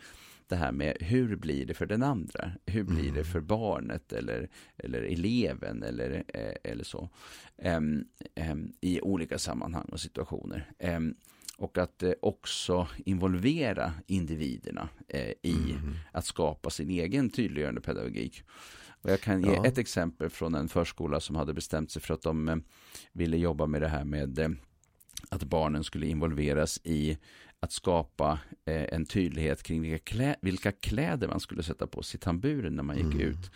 [0.49, 2.51] det här med hur blir det för den andra?
[2.66, 3.14] Hur blir Mm.
[3.14, 7.09] det för barnet eller, eller eleven eller, eh, eller så?
[7.59, 10.70] Em, em, I olika sammanhang och situationer.
[10.78, 11.14] Em,
[11.59, 15.94] och att eh, också involvera individerna eh, i Mm.
[16.12, 18.42] att skapa sin egen tydliggörande pedagogik.
[19.03, 19.66] Och jag kan ge Ja.
[19.66, 22.57] ett exempel från en förskola som hade bestämt sig för att de eh,
[23.12, 24.49] ville jobba med det här med eh,
[25.28, 27.18] att barnen skulle involveras i
[27.61, 32.18] att skapa eh, en tydlighet kring vilka, klä, vilka kläder man skulle sätta på sig
[32.18, 33.20] i tamburen när man gick Mm.
[33.20, 33.50] ut.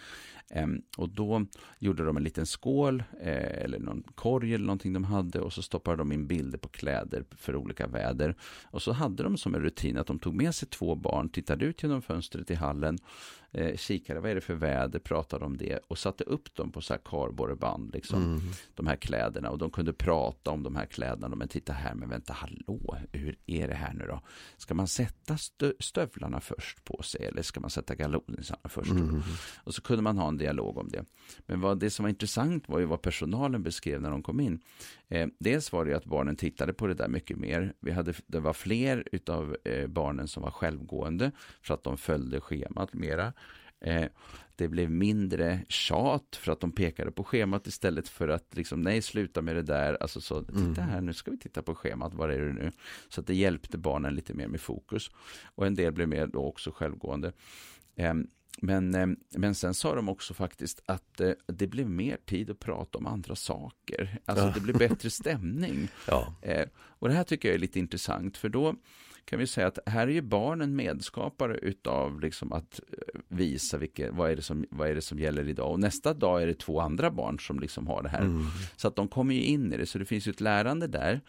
[0.53, 1.47] Em, och då
[1.79, 5.63] gjorde de en liten skål eh, eller någon korg eller någonting de hade och så
[5.63, 8.35] stoppade de in bilder på kläder för olika väder.
[8.65, 11.65] Och så hade de som en rutin att de tog med sig två barn, tittade
[11.65, 12.99] ut genom fönstret i hallen,
[13.53, 16.81] eh, kikade vad är det för väder, pratade om det och satte upp dem på
[16.81, 18.41] så här kardborreband, liksom, Mm.
[18.75, 19.51] de här kläderna.
[19.51, 21.37] Och de kunde prata om de här kläderna.
[21.37, 24.21] Men titta här, men vänta, hallå, hur är det här nu då?
[24.57, 28.91] Ska man sätta stö- stövlarna först på sig eller ska man sätta galonisarna först?
[28.91, 29.23] Mm.
[29.65, 31.05] Och så kunde man ha en dialog om det.
[31.47, 34.61] Men vad det som var intressant var ju vad personalen beskrev när de kom in.
[35.09, 37.73] Eh, dels var det ju att barnen tittade på det där mycket mer.
[37.81, 41.33] Vi hade, det var fler utav eh, barnen som var självgående
[41.63, 43.33] för att de följde schemat mera.
[43.81, 44.05] Eh,
[44.57, 49.03] det blev mindre tjat för att de pekade på schemat istället för att liksom, nej,
[49.03, 49.97] sluta med det där.
[50.01, 50.75] Alltså så, titta Mm.
[50.89, 52.73] här, nu ska vi titta på schemat, vad är det nu?
[53.09, 55.11] Så att det hjälpte barnen lite mer med fokus.
[55.55, 57.33] Och en del blev mer då också självgående.
[58.63, 62.51] Ehm, men, ehm, men sen sa de också faktiskt att eh, det blev mer tid
[62.51, 64.19] att prata om andra saker.
[64.25, 64.53] Alltså Ja.
[64.55, 65.89] det blev bättre stämning.
[66.07, 68.75] Ja, Eh, och det här tycker jag är lite intressant, för då
[69.25, 74.13] kan vi säga att här är ju barnen medskapare utav liksom att eh, visa vilka,
[74.13, 75.71] vad, är det som, vad är det som gäller idag.
[75.73, 78.21] Och nästa dag är det två andra barn som liksom har det här.
[78.21, 78.47] mm.
[78.77, 81.21] Så att de kommer ju in i det, så det finns ju ett lärande där.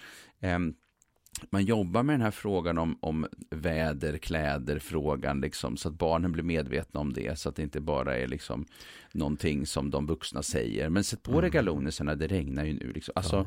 [1.49, 6.31] Man jobbar med den här frågan om, om väder, kläder, frågan, liksom, så att barnen
[6.31, 8.65] blir medvetna om det, så att det inte bara är liksom
[9.13, 10.89] någonting som de vuxna säger.
[10.89, 11.51] Men sätt på dig Mm.
[11.51, 12.91] galonerna, det regnar ju nu.
[12.95, 13.11] Liksom.
[13.15, 13.45] Alltså, Ja.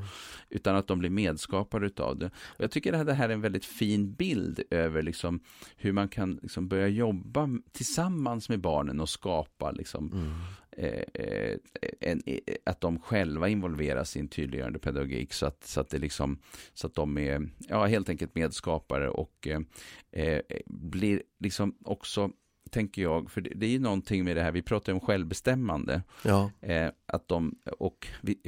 [0.50, 2.26] Utan att de blir medskapare utav det.
[2.26, 5.40] Och jag tycker att det här är en väldigt fin bild över liksom
[5.76, 10.30] hur man kan liksom börja jobba tillsammans med barnen och skapa liksom, Mm.
[10.76, 11.58] Eh, eh,
[12.00, 15.98] en, eh, att de själva involveras i en tydliggörande pedagogik så att, så att, det
[15.98, 16.38] liksom,
[16.74, 19.60] så att de är ja, helt enkelt medskapare och eh,
[20.12, 22.30] eh blir liksom också
[22.74, 26.02] tänker jag, för det, det är ju någonting med det här, vi pratar om självbestämmande,
[26.22, 28.38] Ja, eh, att de, och vi,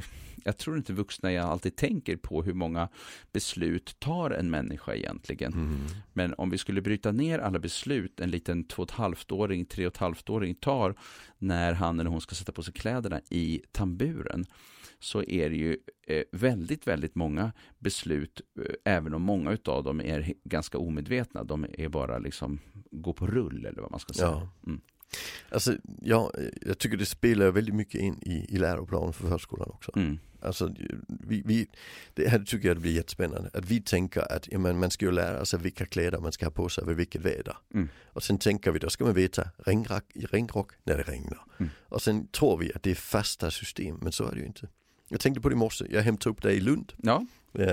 [0.45, 2.89] jag tror inte vuxna alltid tänker på hur många
[3.33, 5.53] beslut tar en människa egentligen.
[5.53, 5.87] mm.
[6.13, 9.87] Men om vi skulle bryta ner alla beslut en liten två och ett halvt-åring, tre
[9.87, 10.95] och ett halvt-åring tar
[11.39, 14.47] när han eller hon ska sätta på sig kläderna i tamburen
[15.01, 15.77] så är det ju
[16.07, 21.45] eh, väldigt, väldigt många beslut, eh, även om många utav dem är ganska omedvetna.
[21.45, 22.59] De är bara liksom,
[22.91, 24.29] gå på rull eller vad man ska säga.
[24.29, 24.49] ja.
[24.67, 24.81] Mm.
[25.51, 29.93] Alltså, ja, jag tycker det spelar väldigt mycket in i, i läroplanen för förskolan också.
[29.97, 30.19] Mm.
[30.41, 30.75] Alltså,
[31.09, 31.69] vi, vi,
[32.15, 33.51] det här tycker jag det blir jättespännande.
[33.53, 36.51] Att vi tänker att ja, man ska ju lära sig vilka kläder man ska ha
[36.51, 37.57] på sig vid vilket väder.
[37.75, 37.89] Mm.
[38.07, 41.45] Och sen tänker vi, då ska man veta regnrock, regnrock när det regnar.
[41.59, 41.71] Mm.
[41.89, 44.69] Och sen tror vi att det är fasta system, men så är det ju inte.
[45.09, 46.93] Jag tänkte på det i morse, jag hämtade upp dig i Lund.
[47.03, 47.25] Ja,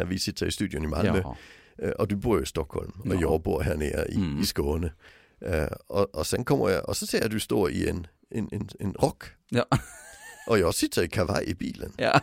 [0.08, 1.22] Vi sitter i studion i Malmö.
[1.24, 1.38] ja.
[1.78, 3.22] Eh, Och du bor i Stockholm och Ja.
[3.22, 4.40] jag bor här nere i, Mm.
[4.42, 4.94] i Skåne.
[5.88, 8.50] Och, och sen kommer jag och så ser jag att du står i en, en,
[8.52, 9.24] en, en rock.
[9.50, 9.66] Ja.
[10.48, 11.92] Och jag sitter i kavaj i bilen.
[11.98, 12.22] ja.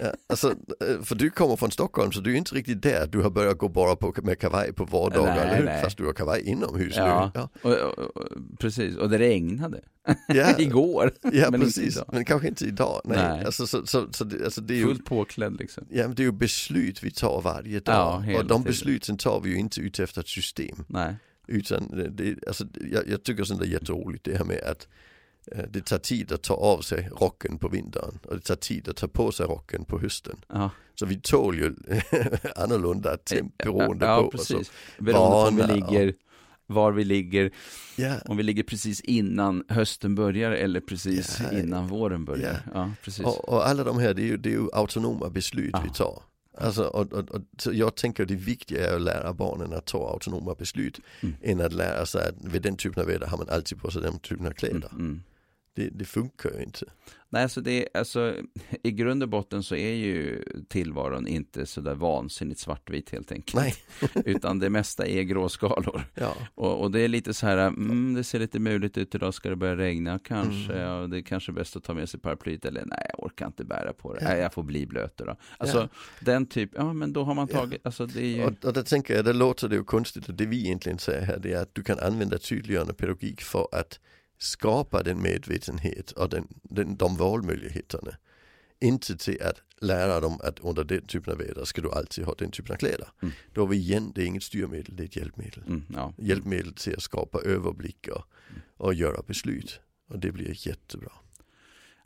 [0.00, 3.06] Ja, alltså, eh, för du kommer från Stockholm så du är inte riktigt där.
[3.06, 5.64] Du har börjat gå bara på, med kavaj på vardagar, Nej, eller hur?
[5.64, 5.82] nej.
[5.82, 7.30] Fast du har kavaj inomhus Ja.
[7.34, 7.40] nu.
[7.40, 8.24] Ja, Och, och, och,
[8.58, 9.80] precis, och det regnade
[10.28, 11.12] ja, igår.
[11.32, 11.98] ja men precis.
[12.12, 13.00] Men kanske inte idag.
[13.04, 13.16] Nej.
[13.16, 13.44] Nej.
[13.44, 15.86] Alltså, så, så, så, det, alltså, det är ju Fullt påklädd liksom.
[15.90, 18.24] Ja, men det är ju beslut vi tar varje dag.
[18.28, 20.84] Ja, och de besluten tar vi ju inte ut efter ett system.
[20.88, 21.14] Nej.
[21.46, 24.88] Utan det, det, alltså, jag, jag tycker sånt är jätteroligt det här med att
[25.70, 28.96] det tar tid att ta av sig rocken på vintern och det tar tid att
[28.96, 30.36] ta på sig rocken på hösten.
[30.48, 30.70] Ja.
[30.94, 31.74] Så vi tål ju
[32.56, 34.22] annorlunda temp beroende ja, på.
[34.22, 34.54] Ja, och så.
[34.56, 34.72] precis.
[34.98, 36.14] Beroende på om vi ligger,
[36.66, 37.50] var vi ligger,
[37.96, 42.62] Ja, om vi ligger precis innan hösten börjar eller precis Ja, innan våren börjar.
[42.64, 42.70] ja.
[42.74, 43.24] Ja, precis.
[43.24, 45.80] och, och alla de här det är ju, det är ju autonoma beslut Ja.
[45.84, 46.22] vi tar.
[46.60, 47.42] Alltså, och, och, och,
[47.72, 51.34] jag tänker det viktiga är att lära barnen att ta autonoma beslut Mm.
[51.42, 54.02] än att lära sig att vid den typen av väder har man alltid på sig
[54.02, 54.88] den typen av kläder.
[54.92, 55.22] Mm, mm.
[55.78, 56.86] Det, det funkar ju inte.
[57.30, 58.34] Nej, alltså det alltså,
[58.82, 63.54] i grund och botten så är ju tillvaron inte så där vansinnigt svartvit helt enkelt.
[63.54, 63.74] Nej.
[64.34, 66.02] Utan det mesta är gråskalor.
[66.14, 69.34] Ja, Och, och det är lite så här, mm, det ser lite muligt ut idag,
[69.34, 70.72] ska det börja regna kanske?
[70.72, 70.78] Mm.
[70.78, 73.64] Ja, det är kanske bäst att ta med sig paraplyet, eller nej, jag orkar inte
[73.64, 74.20] bära på det.
[74.22, 74.28] Ja.
[74.28, 75.36] Nej, jag får bli blöt då.
[75.58, 75.88] Alltså, Ja.
[76.20, 78.82] den typ, ja men då har man tagit, alltså det är ju, och, och där
[78.82, 81.62] tänker jag, det låter det ju konstigt och det vi egentligen säger här det är
[81.62, 84.00] att du kan använda tydliggörande pedagogik för att
[84.38, 88.16] skapa den medvetenhet och den, den, de valmöjligheterna.
[88.80, 92.34] Inte till att lära dem att under den typen av väder ska du alltid ha
[92.34, 93.08] den typen av kläder.
[93.22, 93.34] Mm.
[93.52, 95.62] Då är vi igen, det är inget styrmedel, det är ett hjälpmedel.
[95.66, 96.14] mm, ja.
[96.18, 98.24] Hjälpmedel till att skapa överblick och,
[98.76, 99.80] och göra beslut.
[100.08, 101.12] Och det blir jättebra.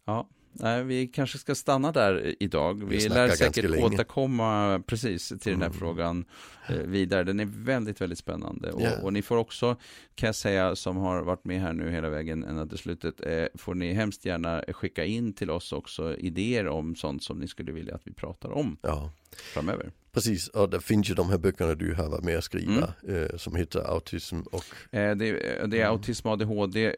[0.05, 2.85] Ja, nej, vi kanske ska stanna där idag.
[2.89, 3.85] Vi Vi lär säkert länge.
[3.85, 5.79] återkomma precis till den här Mm.
[5.79, 6.25] frågan
[6.69, 7.25] eh, vidare.
[7.25, 8.73] Den är väldigt, väldigt spännande.
[8.73, 8.91] Och, Ja.
[9.03, 9.77] och ni får också,
[10.15, 13.45] kan jag säga, som har varit med här nu hela vägen ända till slutet, eh,
[13.55, 17.73] får ni hemskt gärna skicka in till oss också idéer om sånt som ni skulle
[17.73, 19.11] vilja att vi pratar om Ja.
[19.55, 19.91] framöver.
[20.15, 23.23] Precis, och det finns ju de här böckerna du har varit med att skriva Mm.
[23.23, 25.91] eh, som heter Autism och Eh, Det, är- det är Mm.
[25.93, 26.95] autism och ADHD eh,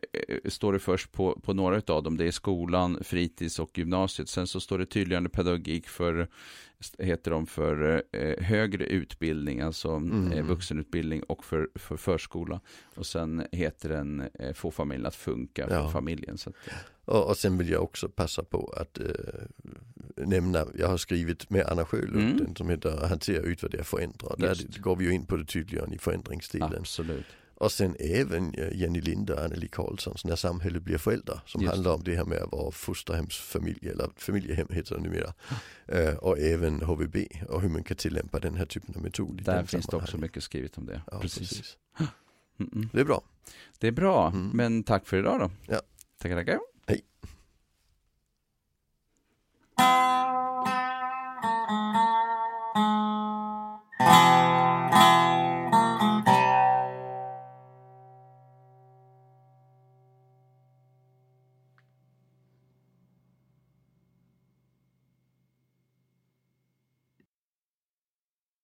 [0.51, 2.17] står det först på, på några av dem.
[2.17, 4.29] Det är skolan, fritids och gymnasiet.
[4.29, 6.29] Sen så står det tydliggörande pedagogik för,
[6.99, 10.33] heter de för eh, högre utbildning, alltså Mm.
[10.33, 12.61] eh, vuxenutbildning och för, för förskola.
[12.95, 15.89] Och sen heter den eh, Få familjen att funka för Ja.
[15.91, 16.39] familjen.
[16.39, 16.73] Så att, eh,
[17.05, 19.07] Och, och sen vill jag också passa på att eh,
[20.17, 22.57] nämna, jag har skrivit med Anna Sjölund, Mm.
[22.57, 24.37] som heter Hantera, utvärdera, förändra.
[24.39, 24.79] Där Just.
[24.79, 26.75] går vi ju in på det tydliggörande i förändringsdelen.
[26.81, 27.27] absolut.
[27.57, 31.75] Och sen även eh, Jenny Linde och Anneli Karlssons När samhället blir föräldrar som Just
[31.75, 35.35] handlar om det här med att vara fosterhemsfamilj eller familjehem heter det numera.
[35.87, 37.17] Eh, och även HVB
[37.49, 39.43] och hur man kan tillämpa den här typen av metod.
[39.45, 41.03] Där finns det också mycket skrivet om det.
[41.13, 41.49] Ja, precis.
[41.49, 41.77] precis.
[42.59, 42.89] Mm -mm.
[42.93, 43.23] Det är bra.
[43.79, 44.51] Det är bra, Mm.
[44.55, 45.51] men tack för idag då.
[45.75, 45.81] Ja.
[46.19, 46.59] Tackar, tackar.
[49.85, 50.44] Música